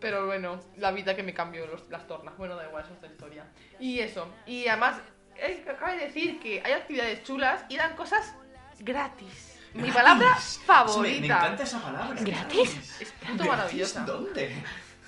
[0.00, 2.36] Pero bueno, la vida que me cambió los- las tornas.
[2.36, 3.44] Bueno, da igual, eso es otra historia.
[3.78, 4.26] Y eso.
[4.46, 4.96] Y además,
[5.36, 8.34] es que acaba de decir que hay actividades chulas y dan cosas
[8.78, 9.58] gratis.
[9.74, 11.00] Mi palabra favorita.
[11.02, 12.16] Me, me encanta esa palabra.
[12.20, 13.00] ¿Gratis?
[13.00, 14.00] Es puto maravillosa.
[14.04, 14.52] ¿Dónde?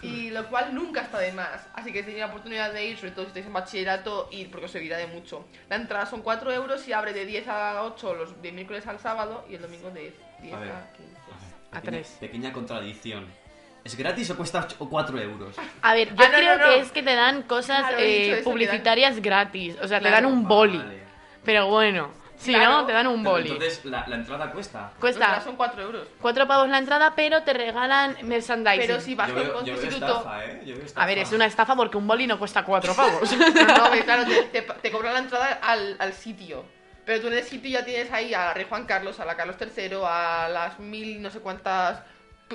[0.03, 1.67] Y lo cual nunca está de más.
[1.75, 4.51] Así que si tenéis la oportunidad de ir, sobre todo si estáis en bachillerato, ir
[4.51, 5.47] porque os servirá de mucho.
[5.69, 8.99] La entrada son 4 euros y abre de 10 a 8 los de miércoles al
[8.99, 10.13] sábado y el domingo de
[10.43, 10.71] 10 A ver.
[10.73, 11.13] a 15.
[11.73, 12.17] A Pequeña- tres.
[12.21, 13.27] Pequeña contradicción.
[13.85, 15.57] ¿Es gratis o cuesta 4 euros?
[15.83, 16.71] A ver, yo Ah, no, creo no, no.
[16.71, 19.77] que es que te dan cosas Claro, he dicho eh, eso, publicitarias gratis.
[19.83, 20.79] O sea, te Claro, dan un boli.
[20.79, 21.03] Vale.
[21.45, 22.71] Pero bueno, si Claro.
[22.71, 23.51] no, te dan un Pero boli.
[23.51, 24.93] Entonces, la, la entrada cuesta.
[25.01, 26.07] Cuesta son 4 euros.
[26.21, 28.87] cuatro pavos la entrada, pero te regalan merchandising.
[28.87, 30.17] Pero si vas Yo con veo, un yo veo instituto.
[30.19, 30.63] estafa, ¿eh?
[30.65, 33.33] Yo veo A ver, es una estafa porque un boli no cuesta cuatro pavos.
[33.37, 33.49] No,
[33.87, 36.65] no, que claro, te, te, te cobran la entrada al, al sitio.
[37.05, 39.35] Pero tú en el sitio ya tienes ahí a la Rey Juan Carlos, a la
[39.37, 42.01] Carlos III, a las mil no sé cuántas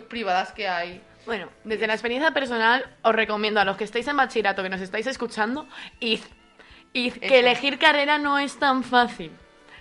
[0.07, 1.01] privadas que hay.
[1.27, 4.81] Bueno, desde la experiencia personal os recomiendo a los que estáis en bachillerato, que nos
[4.81, 5.67] estáis escuchando,
[5.99, 6.21] id.
[6.93, 7.35] Id, que Eso.
[7.35, 9.31] elegir carrera no es tan fácil.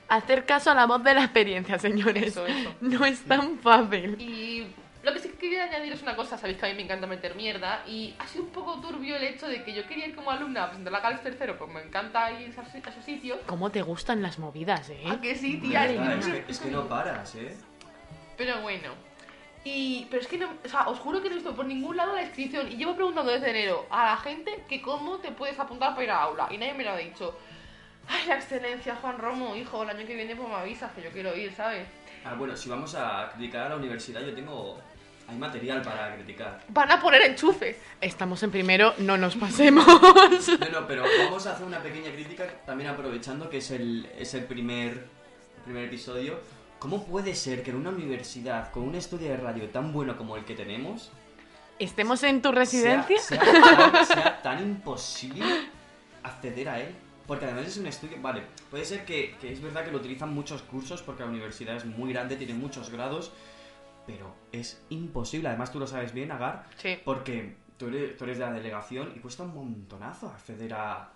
[0.08, 2.26] Hacer caso a la voz de la experiencia, señores.
[2.28, 2.74] Eso, eso.
[2.80, 4.20] No es tan fácil.
[4.20, 4.66] Y
[5.04, 7.06] lo que sí que quería añadir es una cosa, sabéis que a mí me encanta
[7.06, 10.16] meter mierda y ha sido un poco turbio el hecho de que yo quería ir
[10.16, 13.04] como alumna a presentar la Carlos III, pues me encanta ir a esos- a esos
[13.04, 13.38] sitios.
[13.46, 15.04] ¿Cómo te gustan las movidas, eh?
[15.08, 15.82] ¿A que sí, tía?
[15.86, 17.56] verdad, es, que, es que no paras, ¿eh?
[18.36, 19.05] Pero bueno.
[19.68, 21.96] Y, pero es que no, o sea, os juro que no he visto por ningún
[21.96, 25.58] lado la inscripción y llevo preguntando desde enero a la gente que cómo te puedes
[25.58, 27.36] apuntar para ir a aula y nadie me lo ha dicho.
[28.06, 31.10] Ay, la excelencia, Juan Romo, hijo, el año que viene pues me avisas que yo
[31.10, 31.84] quiero ir, ¿sabes?
[32.24, 34.78] Ah, bueno, si vamos a criticar a la universidad, yo tengo...
[35.28, 36.60] Hay material para criticar.
[36.68, 37.76] Van a poner enchufes.
[38.00, 39.84] Estamos en primero, no nos pasemos.
[40.60, 44.32] No, no, pero vamos a hacer una pequeña crítica también aprovechando que es el, es
[44.34, 45.08] el primer,
[45.64, 46.38] primer episodio.
[46.78, 50.36] ¿Cómo puede ser que en una universidad con un estudio de radio tan bueno como
[50.36, 51.10] el que tenemos
[51.78, 53.18] ¿Estemos en tu residencia?
[53.18, 55.44] sea, sea tan, sea tan imposible
[56.22, 56.94] acceder a él?
[57.26, 60.32] Porque además es un estudio, vale, puede ser que, que es verdad que lo utilizan
[60.32, 63.32] muchos cursos porque la universidad es muy grande, tiene muchos grados,
[64.06, 65.48] pero es imposible.
[65.48, 66.98] Además tú lo sabes bien, Agar, Sí.
[67.04, 71.10] porque tú eres, tú eres de la delegación y cuesta un montonazo acceder a,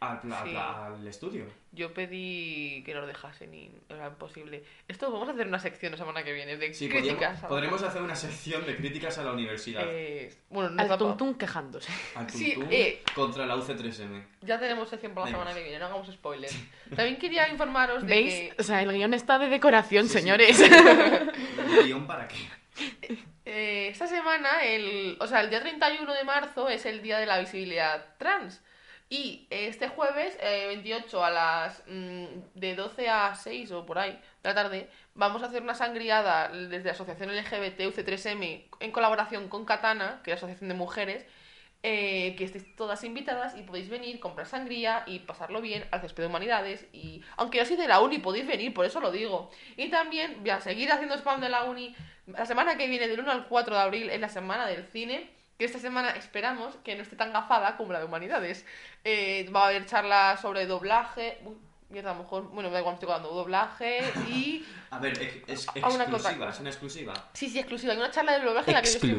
[0.00, 0.56] al, pla- Sí.
[0.56, 1.44] al estudio.
[1.72, 4.64] Yo pedí que nos dejasen y era imposible.
[4.88, 7.12] Esto vamos a hacer una sección la semana que viene de Sí, críticas.
[7.40, 9.82] podríamos, a- podremos hacer una sección de críticas a la universidad.
[9.86, 11.92] Eh, bueno, nos Al da pa- tuntún quejándose.
[12.14, 13.02] al sí, tuntún eh.
[13.14, 14.24] contra la UC3M.
[14.40, 15.38] Ya tenemos sección para la Venga.
[15.44, 16.56] semana que viene, no hagamos spoilers.
[16.96, 18.34] También quería informaros de ¿Veis?
[18.34, 20.18] que O sea, el guion está de decoración, Sí, sí.
[20.20, 20.58] señores.
[20.60, 22.36] ¿El guion para qué?
[23.44, 27.26] eh, esta semana, el, o sea, el día 31 de marzo es el día de
[27.26, 28.62] la visibilidad trans.
[29.12, 34.12] Y este jueves, eh, 28 a las mm, de 12 a 6 o por ahí
[34.12, 39.48] de la tarde, vamos a hacer una sangriada desde la Asociación LGBT UC3M en colaboración
[39.48, 41.26] con Katana, que es la Asociación de Mujeres,
[41.82, 46.22] eh, que estéis todas invitadas y podéis venir, comprar sangría y pasarlo bien al césped
[46.22, 46.86] de humanidades.
[46.92, 49.50] Y aunque yo soy de la uni, podéis venir, por eso lo digo.
[49.76, 51.96] Y también voy a seguir haciendo spam de la uni.
[52.28, 55.39] La semana que viene, del 1 al 4 de abril, es la semana del cine.
[55.60, 58.64] Que esta semana esperamos que no esté tan gafada como la de humanidades.
[59.04, 61.36] Eh, va a haber charlas sobre doblaje.
[61.44, 61.54] Uy,
[61.90, 62.44] mierda, a lo mejor.
[62.44, 63.36] Bueno, da igual, me estoy acordando.
[63.36, 64.64] Doblaje y.
[64.90, 65.12] A ver,
[65.46, 66.30] es, es A una cosa.
[66.30, 67.12] exclusiva, es una exclusiva.
[67.32, 67.92] Sí, sí, exclusiva.
[67.92, 69.10] Hay una charla de doblaje en la que yo estoy-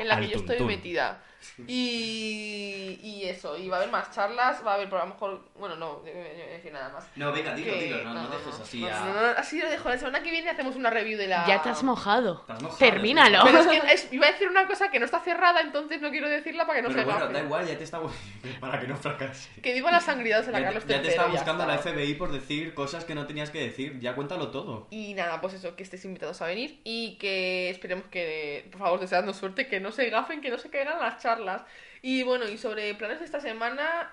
[0.00, 0.66] en la que yo estoy tuntún.
[0.66, 1.22] metida.
[1.66, 5.12] Y, y eso, y va a haber más charlas, va a haber, por a lo
[5.14, 7.04] mejor, bueno, no, no decir nada más.
[7.16, 9.00] No, venga, dilo, Que- dilo, no, no, dejes así no, a...
[9.00, 11.44] no, no, así lo dejo, la semana que viene hacemos una review de la...
[11.46, 12.42] Ya te has mojado.
[12.46, 13.38] Te has mojado, Termínalo.
[13.38, 15.60] ya te Pero es que es- iba a decir una cosa que no está cerrada,
[15.60, 17.32] entonces no quiero decirla para que no Pero se bueno, gafe.
[17.32, 18.00] da igual, ya te está...
[18.60, 19.60] para que no fracase.
[19.60, 21.90] Que viva las sangriadas en la Ya, Carlos ya te está ya buscando la está.
[21.90, 23.98] FBI por decir cosas que no tenías que decir.
[24.00, 24.86] Ya cuéntalo todo.
[24.90, 29.00] Y nada, pues eso, que estéis invitados a venir y que esperemos que, por favor,
[29.00, 31.62] deseando suerte, que no se gafen, que no se caigan las charlas.
[32.02, 34.10] Y bueno, y sobre planes de esta semana,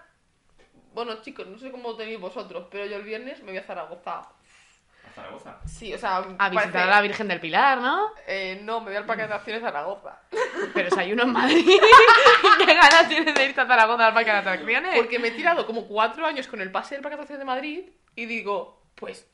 [0.94, 4.20] bueno chicos, no sé cómo tenéis vosotros, pero yo el viernes me voy a Zaragoza.
[5.08, 5.58] A Zaragoza.
[5.66, 8.12] Sí, o sea, A visitar parece- a la Virgen del Pilar, ¿no?
[8.28, 10.20] Eh, no, me voy al Parque de Atracciones Zaragoza.
[10.74, 11.66] Pero si hay uno en Madrid.
[12.60, 14.96] ¿Qué ganas tienes de irte a Zaragoza al parque de atracciones?
[14.96, 17.46] Porque me he tirado como cuatro años con el pase del Parque de Atracciones de
[17.46, 19.28] Madrid y digo, pues,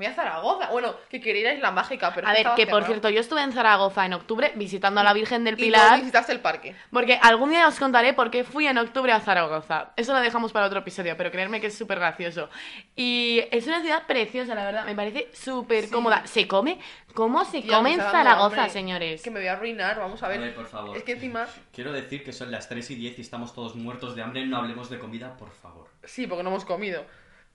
[0.00, 0.68] voy a Zaragoza.
[0.70, 2.86] Bueno, que quería ir a Isla Mágica, pero A ver, que por cerrado.
[2.86, 5.98] cierto, yo estuve en Zaragoza en octubre visitando a la Virgen del Y no Pilar.
[6.00, 6.74] visitaste el parque.
[6.90, 9.90] Porque algún día os contaré por qué fui en octubre a Zaragoza.
[9.96, 12.48] Eso lo dejamos para otro episodio, pero creerme que es súper gracioso.
[12.96, 14.84] Y es una ciudad preciosa, la verdad.
[14.86, 15.90] Me parece súper Sí.
[15.90, 16.26] cómoda.
[16.26, 16.78] ¿Se come?
[17.14, 18.70] ¿Cómo se Ya, come me en Zaragoza, hambre.
[18.70, 19.22] señores?
[19.22, 20.38] Que me voy a arruinar, vamos a ver.
[20.38, 20.96] A ver, por favor.
[20.96, 24.14] Es que encima, Quiero decir que son las 3 y 10 y estamos todos muertos
[24.16, 24.46] de hambre.
[24.46, 25.88] No hablemos de comida, por favor.
[26.04, 27.04] sí, porque no hemos comido.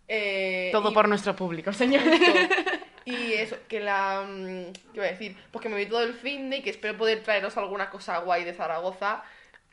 [0.08, 2.20] Eh, Todo y- por nuestro público, señores.
[3.08, 4.24] Y eso, que la.
[4.28, 5.38] mm, ¿Qué iba a decir?
[5.52, 8.18] Pues que me voy todo el fin de y que espero poder traeros alguna cosa
[8.18, 9.24] guay de Zaragoza.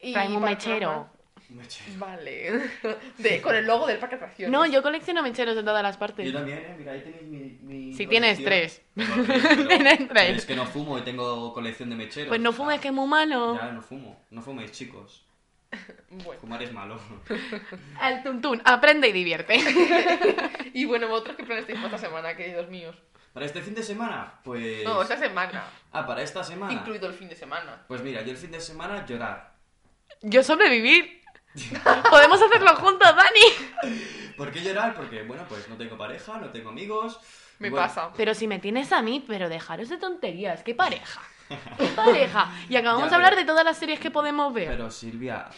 [0.02, 1.08] Y Traeme un mechero.
[1.48, 1.82] Me eché.
[1.96, 2.60] Vale.
[3.18, 4.52] De, con el logo del parque de atracciones.
[4.52, 6.26] No, yo colecciono mecheros de todas las partes.
[6.26, 6.74] Yo también, eh.
[6.78, 7.38] Mira, ahí tenéis mi.
[7.62, 8.82] mi Si tienes colección.
[8.94, 9.66] tres.
[9.68, 10.38] Tienes.
[10.38, 12.28] Es que no fumo y tengo colección de mecheros.
[12.28, 13.54] Pues no fumes, que es muy malo.
[13.56, 14.20] Ya, no fumo.
[14.30, 15.24] No fuméis, chicos.
[16.10, 16.40] Bueno.
[16.40, 17.00] Fumar es malo.
[18.00, 19.58] Al tuntún, aprende y divierte.
[20.74, 22.96] Y bueno, vosotros qué planes tenéis para esta semana, queridos míos.
[23.34, 24.40] ¿Para este fin de semana?
[24.42, 24.84] Pues.
[24.84, 25.64] No, esta semana.
[25.90, 26.72] Ah, para esta semana.
[26.72, 27.84] Incluido el fin de semana.
[27.88, 29.54] Pues mira, yo el fin de semana llorar.
[30.22, 31.20] Yo sobrevivir.
[32.10, 33.92] Podemos hacerlo juntos, Dani.
[34.36, 34.94] ¿Por qué llorar?
[34.94, 37.20] Porque, bueno, pues no tengo pareja, no tengo amigos.
[37.58, 38.10] Me bueno, pasa.
[38.16, 40.62] Pero si me tienes a mí, pero dejaros de tonterías.
[40.62, 41.20] ¿Qué pareja?
[41.78, 42.50] ¿Qué pareja?
[42.68, 44.68] Y acabamos Ya, de hablar de todas las series que podemos ver.
[44.68, 45.48] Pero Silvia.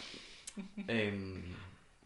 [0.88, 1.42] em,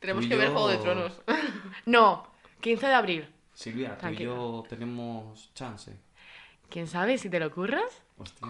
[0.01, 1.21] Tenemos que ver yo- Juego de Tronos.
[1.87, 2.27] No,
[2.61, 3.29] 15 de abril.
[3.55, 4.31] Silvia, tú Tranquila.
[4.31, 5.93] y yo tenemos chance.
[6.71, 8.03] ¿Quién sabe si te lo curras?
[8.19, 8.47] Hostia.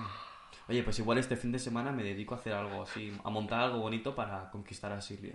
[0.68, 3.60] Oye, pues igual este fin de semana me dedico a hacer algo así, a montar
[3.60, 5.34] algo bonito para conquistar a Silvia.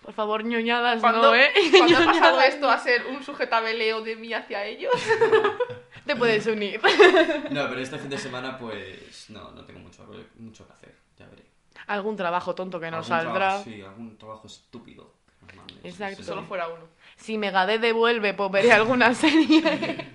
[0.00, 1.50] Por favor, ñoñadas, ¿Cuándo, no, ¿eh?
[1.76, 4.92] ¿cuándo ha pasado esto a ser un sujetabeleo de mí hacia ellos?
[6.06, 6.80] Te puedes unir.
[7.50, 9.30] No, pero este fin de semana, pues.
[9.30, 10.06] No, no tengo mucho,
[10.38, 10.94] mucho que hacer.
[11.18, 11.44] Ya veré.
[11.86, 13.32] Algún trabajo tonto que no saldrá.
[13.34, 15.12] trabajo- sí, algún trabajo estúpido.
[15.56, 15.78] mandes.
[15.84, 16.22] Exacto.
[16.22, 16.84] Solo fuera uno.
[17.16, 20.10] Si Megadeth devuelve, pues veré alguna serie.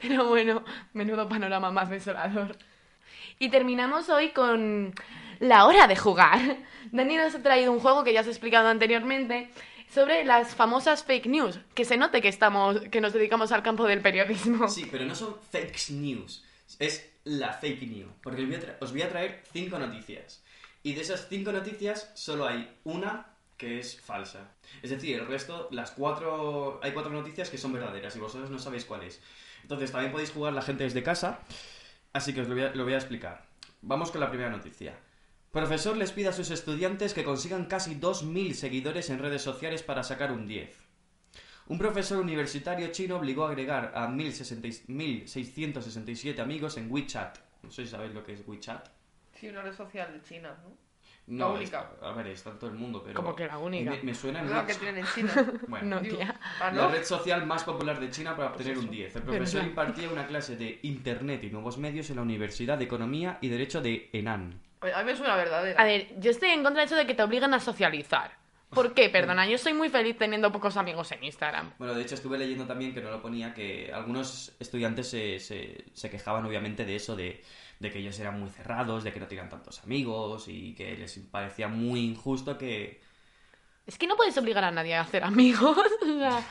[0.00, 2.56] Pero bueno, menudo panorama más desolador.
[3.38, 4.92] Y terminamos hoy con
[5.38, 6.38] la hora de jugar.
[6.92, 9.50] Dani nos ha traído un juego que ya os he explicado anteriormente
[9.92, 11.58] sobre las famosas fake news.
[11.74, 14.68] Que se note que estamos, que nos dedicamos al campo del periodismo.
[14.68, 16.44] Sí, pero no son fake news.
[16.78, 18.12] Es la fake news.
[18.22, 18.42] Porque
[18.80, 20.42] os voy a, traer cinco noticias.
[20.82, 23.26] Y de esas cinco noticias, solo hay una
[23.56, 24.52] que es falsa.
[24.82, 26.80] Es decir, el resto, las cuatro.
[26.82, 29.20] Hay cuatro noticias que son verdaderas y vosotros no sabéis cuál es.
[29.62, 31.40] Entonces, también podéis jugar la gente desde casa.
[32.12, 33.44] Así que os lo voy a explicar.
[33.82, 34.94] Vamos con la primera noticia.
[35.50, 40.04] Profesor les pide a sus estudiantes que consigan casi 2.000 seguidores en redes sociales para
[40.04, 40.70] sacar un 10.
[41.66, 47.38] Un profesor universitario chino obligó a agregar a 1060 1.667 amigos en WeChat.
[47.62, 48.88] No sé si sabéis lo que es WeChat.
[49.34, 50.76] Sí, una red social de China, ¿no?
[51.26, 51.90] No, La única.
[52.02, 53.14] a ver, está en todo el mundo, pero...
[53.14, 53.90] Como que la única.
[53.90, 55.52] Me, me suena La que tienen en China.
[55.68, 56.40] Bueno, No, Digo, tía.
[56.60, 56.90] ah, La ¿no?
[56.90, 58.96] red social más popular de China para obtener Pues un eso.
[59.02, 59.16] 10.
[59.16, 63.38] El profesor impartía una clase de Internet y nuevos medios en la Universidad de Economía
[63.40, 64.60] y Derecho de Henan.
[64.80, 65.80] A mí me suena verdadera.
[65.80, 68.32] A ver, yo estoy en contra de eso de que te obligan a socializar.
[68.70, 69.08] ¿Por qué?
[69.10, 71.74] Perdona, yo soy muy feliz teniendo pocos amigos en Instagram.
[71.78, 75.84] Bueno, de hecho estuve leyendo también que no lo ponía que algunos estudiantes se, se,
[75.92, 77.42] se quejaban obviamente de eso, de,
[77.78, 81.18] de que ellos eran muy cerrados, de que no tenían tantos amigos y que les
[81.30, 83.00] parecía muy injusto que...
[83.86, 85.76] Es que no puedes obligar a nadie a hacer amigos.
[86.02, 86.42] o sea,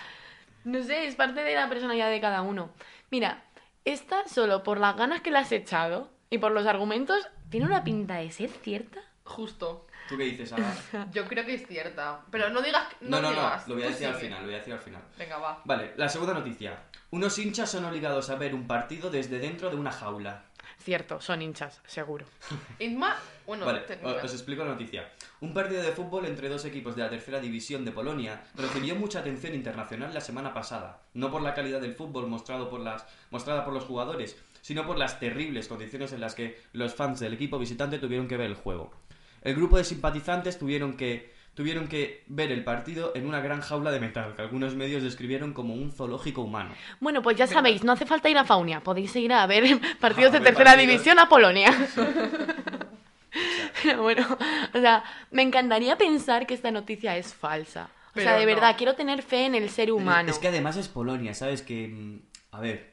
[0.65, 2.73] no sé, es parte de la personalidad de cada uno.
[3.11, 3.45] Mira,
[3.85, 7.83] esta solo por las ganas que le has echado y por los argumentos, tiene una
[7.83, 8.99] pinta de ser cierta.
[9.23, 9.85] Justo.
[10.07, 10.75] ¿Tú qué dices, Ana?
[11.11, 12.21] Yo creo que es cierta.
[12.31, 12.87] Pero no digas.
[13.01, 13.67] No, no, no, digas.
[13.67, 14.25] lo voy a decir al sigue.
[14.25, 15.01] final, lo voy a decir al final.
[15.17, 15.61] Venga, va.
[15.65, 16.83] Vale, la segunda noticia.
[17.11, 20.45] Unos hinchas son obligados a ver un partido desde dentro de una jaula.
[20.79, 22.25] Cierto, son hinchas, seguro.
[22.79, 23.17] Inma.
[23.45, 23.83] Bueno, Vale,
[24.23, 25.09] os explico la noticia.
[25.41, 29.19] Un partido de fútbol entre dos equipos de la tercera división de Polonia recibió mucha
[29.19, 33.65] atención internacional la semana pasada, no por la calidad del fútbol mostrado por las, mostrada
[33.65, 34.37] por los jugadores,
[34.69, 38.37] sino por las terribles condiciones en las que los fans del equipo visitante tuvieron que
[38.37, 38.91] ver el juego.
[39.41, 43.89] El grupo de simpatizantes tuvieron que, tuvieron que ver el partido en una gran jaula
[43.89, 46.75] de metal, que algunos medios describieron como un zoológico humano.
[46.99, 49.63] Bueno, pues ya sabéis, no hace falta ir a Faunia, podéis ir a ver
[49.99, 50.87] partidos A de tercera partidos.
[50.91, 51.73] división a Polonia.
[53.81, 54.37] Pero bueno,
[54.71, 57.89] o sea, me encantaría pensar que esta noticia es falsa.
[58.15, 58.53] O sea, de no.
[58.53, 60.29] verdad, quiero tener fe en el ser humano.
[60.29, 61.63] Es que además es Polonia, ¿sabes?
[61.63, 62.19] Que, mm,
[62.51, 62.88] a ver,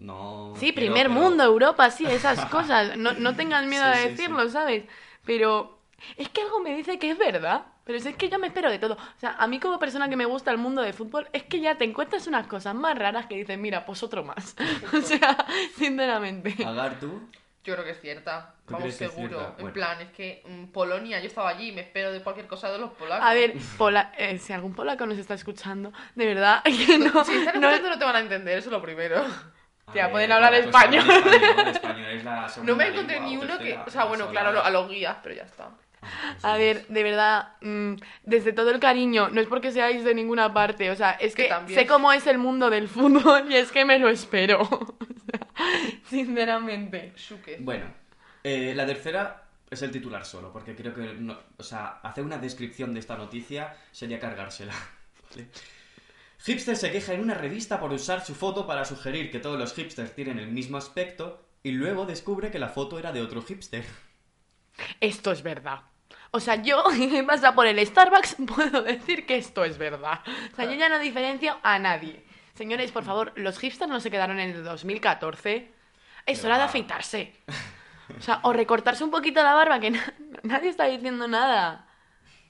[0.00, 0.52] no...
[0.56, 2.96] Sí, primer pero- mundo, Europa, sí, esas cosas.
[2.96, 4.84] No, no tengas miedo Sí, a sí, decirlo, ¿sabes?
[5.24, 5.78] Pero
[6.16, 7.66] es que algo me dice que es verdad.
[7.84, 8.94] Pero si es que yo me espero de todo.
[8.94, 11.60] O sea, a mí como persona que me gusta el mundo de fútbol, es que
[11.60, 14.54] ya te encuentras unas cosas más raras que dices, mira, pues otro más.
[14.96, 15.36] o sea,
[15.76, 16.54] sinceramente.
[16.64, 17.20] Agar, ¿tú?
[17.64, 18.54] Yo creo que es cierta.
[18.66, 19.28] ¿Tú Vamos, seguro.
[19.38, 19.48] cierta?
[19.50, 19.72] En Bueno.
[19.74, 22.78] plan, es que mm, Polonia, yo estaba allí y me espero de cualquier cosa de
[22.78, 23.26] los polacos.
[23.28, 27.24] A ver, pola- eh, si algún polaco nos está escuchando, de verdad que no.
[27.24, 29.24] Si están no- no te van a entender, eso es lo primero.
[29.92, 31.04] Tía, ver, pueden hablar español.
[31.10, 33.78] hablan español, español es la segunda No me encontré lengua ni uno que.
[33.86, 35.70] O sea, bueno, claro, a los guías, pero ya está.
[36.42, 40.52] A ver, de verdad, mm, desde todo el cariño, no es porque seáis de ninguna
[40.54, 41.78] parte, o sea, es Que que, también.
[41.78, 44.60] sé cómo es el mundo del fútbol y es que me lo espero.
[45.60, 47.12] O sea, sinceramente.
[47.16, 47.58] Shuke.
[47.60, 47.84] Bueno,
[48.42, 52.38] eh, la tercera es el titular solo, porque creo que, no- o sea, hacer una
[52.38, 54.72] descripción de esta noticia sería cargársela.
[55.30, 55.48] ¿vale?
[56.44, 59.74] Hipster se queja en una revista por usar su foto para sugerir que todos los
[59.74, 63.84] hipsters tienen el mismo aspecto y luego descubre que la foto era de otro hipster.
[65.00, 65.82] Esto es verdad.
[66.30, 70.20] O sea, yo, que pasa por el Starbucks, puedo decir que esto es verdad.
[70.52, 72.24] O sea, yo ya no diferencio a nadie.
[72.54, 75.70] Señores, por favor, los hipsters no se quedaron en el 2014.
[76.26, 77.34] Es Pero hora de afeitarse.
[78.18, 81.86] O sea, o recortarse un poquito la barba, que na- nadie está diciendo nada.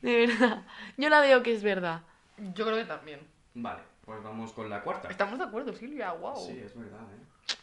[0.00, 0.62] De verdad.
[0.96, 2.02] Yo la veo que es verdad.
[2.38, 3.20] Yo creo que también.
[3.54, 5.08] Vale, pues vamos con la cuarta.
[5.08, 6.36] Estamos de acuerdo, Silvia, wow.
[6.36, 7.54] Sí, es verdad, ¿eh?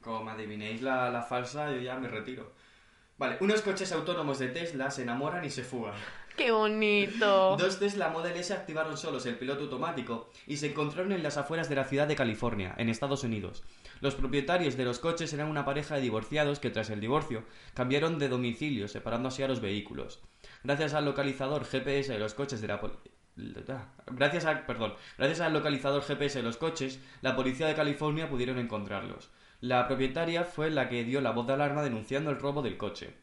[0.00, 2.52] Como adivinéis la, la falsa, yo ya me retiro.
[3.16, 5.94] Vale, unos coches autónomos de Tesla se enamoran y se fugan.
[6.36, 7.56] ¡Qué bonito!
[7.58, 11.68] Dos Tesla Model S activaron solos el piloto automático y se encontraron en las afueras
[11.68, 13.62] de la ciudad de California, en Estados Unidos.
[14.00, 18.18] Los propietarios de los coches eran una pareja de divorciados que tras el divorcio cambiaron
[18.18, 20.20] de domicilio, separando así a los vehículos.
[20.64, 22.80] Gracias al localizador GPS de los coches de la
[23.36, 28.58] Gracias al, perdón, gracias al localizador GPS de los coches, la policía de California pudieron
[28.58, 29.30] encontrarlos.
[29.60, 33.14] La propietaria fue la que dio la voz de alarma denunciando el robo del coche.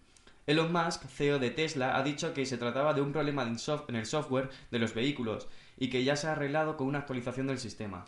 [0.47, 4.05] Elon Musk, CEO de Tesla, ha dicho que se trataba de un problema en el
[4.05, 5.47] software de los vehículos
[5.77, 8.05] y que ya se ha arreglado con una actualización del sistema.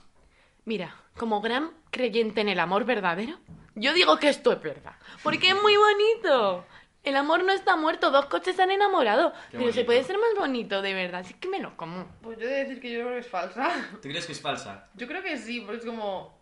[0.65, 3.37] Mira, como gran creyente en el amor verdadero,
[3.75, 4.95] yo digo que esto es verdad.
[5.21, 6.65] Porque es muy bonito.
[7.03, 9.33] El amor no está muerto, dos coches se han enamorado.
[9.51, 11.21] Qué pero se puede ser más bonito, de verdad.
[11.21, 12.07] Así que me lo como.
[12.21, 13.69] Pues yo he de decir que yo creo que es falsa.
[14.01, 14.89] ¿Tú crees que es falsa?
[14.95, 16.41] Yo creo que sí, porque es como.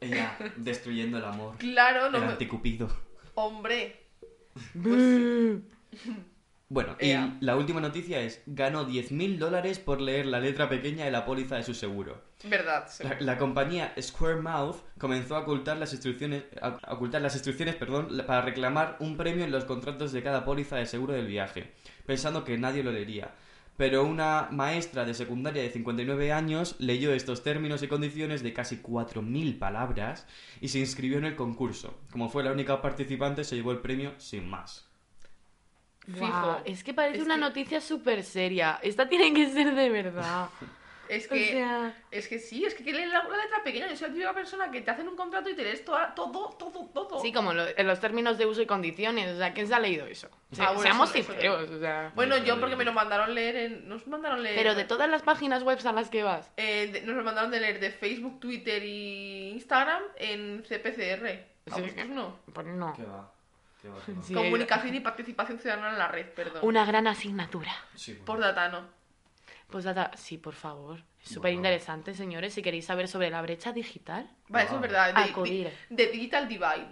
[0.00, 1.56] Ella destruyendo el amor.
[1.58, 2.30] Claro, no el me...
[2.32, 2.88] anticupido.
[3.34, 4.08] Hombre.
[6.68, 11.12] Bueno, y la última noticia es, ganó 10.000 dólares por leer la letra pequeña de
[11.12, 12.20] la póliza de su seguro.
[12.42, 12.86] Verdad.
[12.88, 13.04] sí.
[13.04, 17.76] La, la compañía Square Mouth comenzó a ocultar las instrucciones, a, a ocultar las instrucciones
[17.76, 21.72] perdón, para reclamar un premio en los contratos de cada póliza de seguro del viaje,
[22.04, 23.30] pensando que nadie lo leería.
[23.76, 28.78] Pero una maestra de secundaria de 59 años leyó estos términos y condiciones de casi
[28.78, 30.26] 4.000 palabras
[30.60, 31.94] y se inscribió en el concurso.
[32.10, 34.85] Como fue la única participante, se llevó el premio sin más.
[36.06, 36.26] Fijo.
[36.26, 38.78] Guau, es que parece Es una que- noticia súper seria.
[38.82, 40.48] Esta tiene que ser de verdad.
[41.08, 43.86] Es O que, sea, es que sí, es que lee la, la letra pequeña.
[43.86, 46.48] Yo soy la típica persona que te hacen un contrato y te lees toda- todo,
[46.58, 47.20] todo, todo.
[47.20, 49.32] sí, como lo- en los términos de uso y condiciones.
[49.32, 50.28] O sea, ¿quién se ha leído eso?
[50.50, 52.10] Se- Ah, bueno, seamos eso- eso sinceros, o sea.
[52.16, 53.88] Bueno, yo porque me lo mandaron leer en...
[53.88, 54.56] Nos mandaron leer...
[54.56, 56.50] Pero de todas las páginas web a las que vas.
[56.56, 61.26] eh, de- nos lo mandaron de leer de Facebook, Twitter y Instagram en CPCR.
[61.70, 61.82] ¿A Sí.
[61.82, 62.36] vosotros no?
[62.52, 62.92] Pues no.
[62.96, 63.30] ¿Qué va?
[64.22, 64.34] Sí.
[64.34, 66.60] Comunicación y participación ciudadana en la red, perdón.
[66.62, 67.72] Una gran asignatura.
[67.94, 68.24] Sí, bueno.
[68.26, 68.96] Por Datano.
[69.70, 71.02] Pues data, sí, por favor.
[71.22, 72.54] Es súper interesante, señores.
[72.54, 74.88] Si queréis saber sobre la brecha digital, Vale, eso es Wow.
[74.88, 75.14] verdad.
[75.14, 75.70] De, Acudir.
[75.90, 76.86] de- de Digital Divide.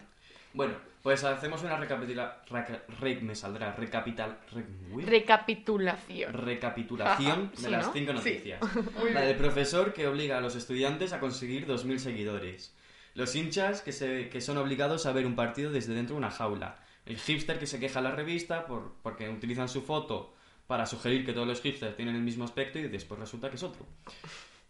[0.53, 2.42] Bueno, pues hacemos una recapitula...
[2.49, 4.38] reca- re- me saldrá recapital...
[4.53, 4.64] re-
[5.05, 6.32] recapitulación.
[6.32, 7.92] recapitulación de Sí, las ¿no?
[7.92, 8.16] cinco Sí.
[8.18, 8.61] noticias.
[8.99, 12.74] Muy La del profesor que obliga a los estudiantes a conseguir 2.000 seguidores.
[13.14, 16.30] Los hinchas que, se, que son obligados a ver un partido desde dentro de una
[16.30, 16.76] jaula.
[17.07, 20.33] El hipster que se queja a la revista por, porque utilizan su foto
[20.67, 23.63] para sugerir que todos los hipsters tienen el mismo aspecto y después resulta que es
[23.63, 23.87] otro.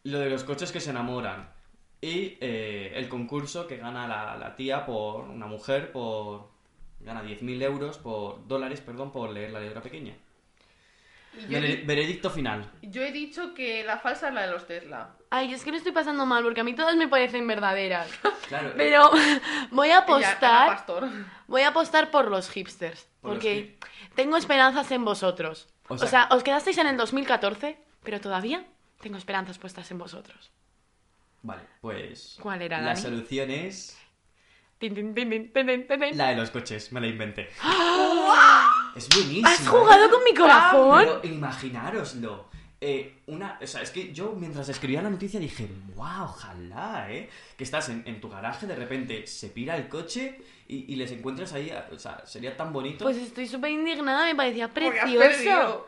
[0.02, 1.48] Lo de los coches que se enamoran.
[2.00, 6.52] Y eh, el concurso que gana la, tía por una mujer por...
[7.00, 10.16] Gana 10.000 euros por dólares, perdón, por leer la letra pequeña.
[11.48, 12.70] Veredicto final.
[12.82, 15.10] yo he dicho que la falsa es la de los Tesla.
[15.30, 18.08] Ay, es que lo estoy pasando mal porque a mí todas me parecen verdaderas.
[18.48, 19.10] Claro, eh, Pero
[19.70, 21.08] voy a apostar, Pastor.
[21.48, 23.08] voy a apostar por los hipsters.
[23.20, 23.76] Por los Porque
[24.14, 25.68] tengo esperanzas en vosotros.
[25.88, 28.64] O O sea- os quedasteis en el 2014, pero todavía
[29.00, 30.50] tengo esperanzas puestas en vosotros.
[31.42, 32.38] Vale, pues.
[32.40, 33.00] ¿Cuál era, La Dani?
[33.00, 33.98] solución es.
[34.78, 35.52] Tin, tin, tin.
[36.16, 37.48] La de los coches, me la inventé.
[38.96, 39.50] Es buenísima.
[39.50, 41.04] ¿Has jugado con mi corazón?
[41.22, 42.52] Pero imaginároslo.
[42.80, 47.30] Eh, una, o sea, es que yo mientras escribía la noticia dije, wow, ojalá, ¿eh?
[47.56, 50.38] Que estás en, en tu garaje, de repente se pira el coche
[50.68, 53.04] y, y les encuentras ahí, o sea, sería tan bonito.
[53.04, 55.86] Pues estoy súper indignada, me parecía precioso.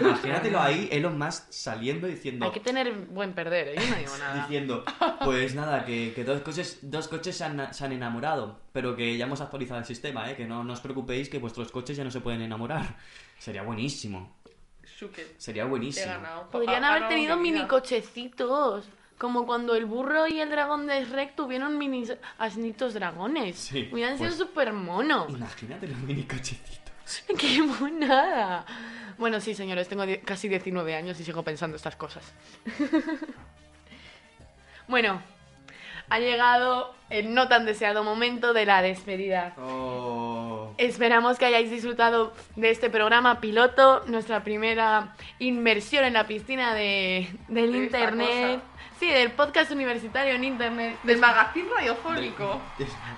[0.00, 3.74] Imagínatelo ahí, Elon Musk saliendo diciendo, Hay que tener buen perder, ¿eh?
[3.78, 4.34] Yo no digo nada.
[4.42, 4.84] diciendo,
[5.24, 9.16] pues nada, que, que dos coches, dos coches se han, se han enamorado, pero que
[9.16, 10.36] ya hemos actualizado el sistema, ¿eh?
[10.36, 12.96] que no, no os preocupéis que vuestros coches ya no se pueden enamorar.
[13.38, 14.36] Sería buenísimo,
[14.84, 15.38] Shuket.
[15.38, 16.12] sería buenísimo.
[16.50, 18.88] Podrían Ha haber tenido mini cochecitos.
[19.18, 22.04] Como cuando el burro y el dragón de Shrek tuvieron mini
[22.38, 23.56] asnitos dragones.
[23.56, 25.28] Sí, Hubieran pues- sido súper monos.
[25.28, 26.80] Imagínate los mini cochecitos.
[27.38, 28.64] ¡Qué monada!
[29.18, 32.32] Bueno, sí, señores, tengo casi 19 años y sigo pensando estas cosas.
[34.88, 35.22] bueno,
[36.08, 39.54] ha llegado el no tan deseado momento de la despedida.
[39.58, 40.74] Oh.
[40.78, 47.28] Esperamos que hayáis disfrutado de este programa piloto, nuestra primera inmersión en la piscina de,
[47.48, 48.60] del De esta internet.
[49.02, 50.96] Sí, del podcast universitario en internet.
[51.02, 52.60] Del magazine radiofónico.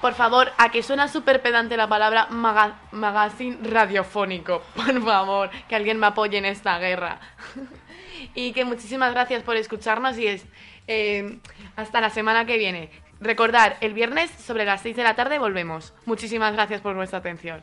[0.01, 4.62] Por favor, a que suena súper pedante la palabra maga- magazine radiofónico.
[4.74, 7.20] Por favor, que alguien me apoye en esta guerra.
[8.35, 10.47] y que muchísimas gracias por escucharnos y es
[10.87, 11.39] eh,
[11.76, 12.89] hasta la semana que viene.
[13.20, 15.93] Recordar, el viernes sobre las 6 de la tarde volvemos.
[16.07, 17.62] Muchísimas gracias por vuestra atención.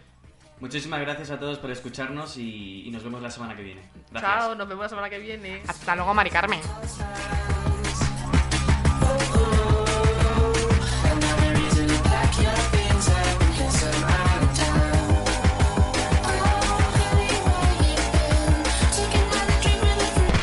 [0.60, 3.82] Muchísimas gracias a todos por escucharnos y, y nos vemos la semana que viene.
[4.12, 4.32] Gracias.
[4.32, 5.64] Chao, nos vemos la semana que viene.
[5.68, 6.60] Hasta luego, Mari Carmen.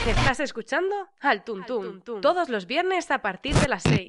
[0.06, 4.08] Estás escuchando al Tuntún, todos los viernes a partir de las 6.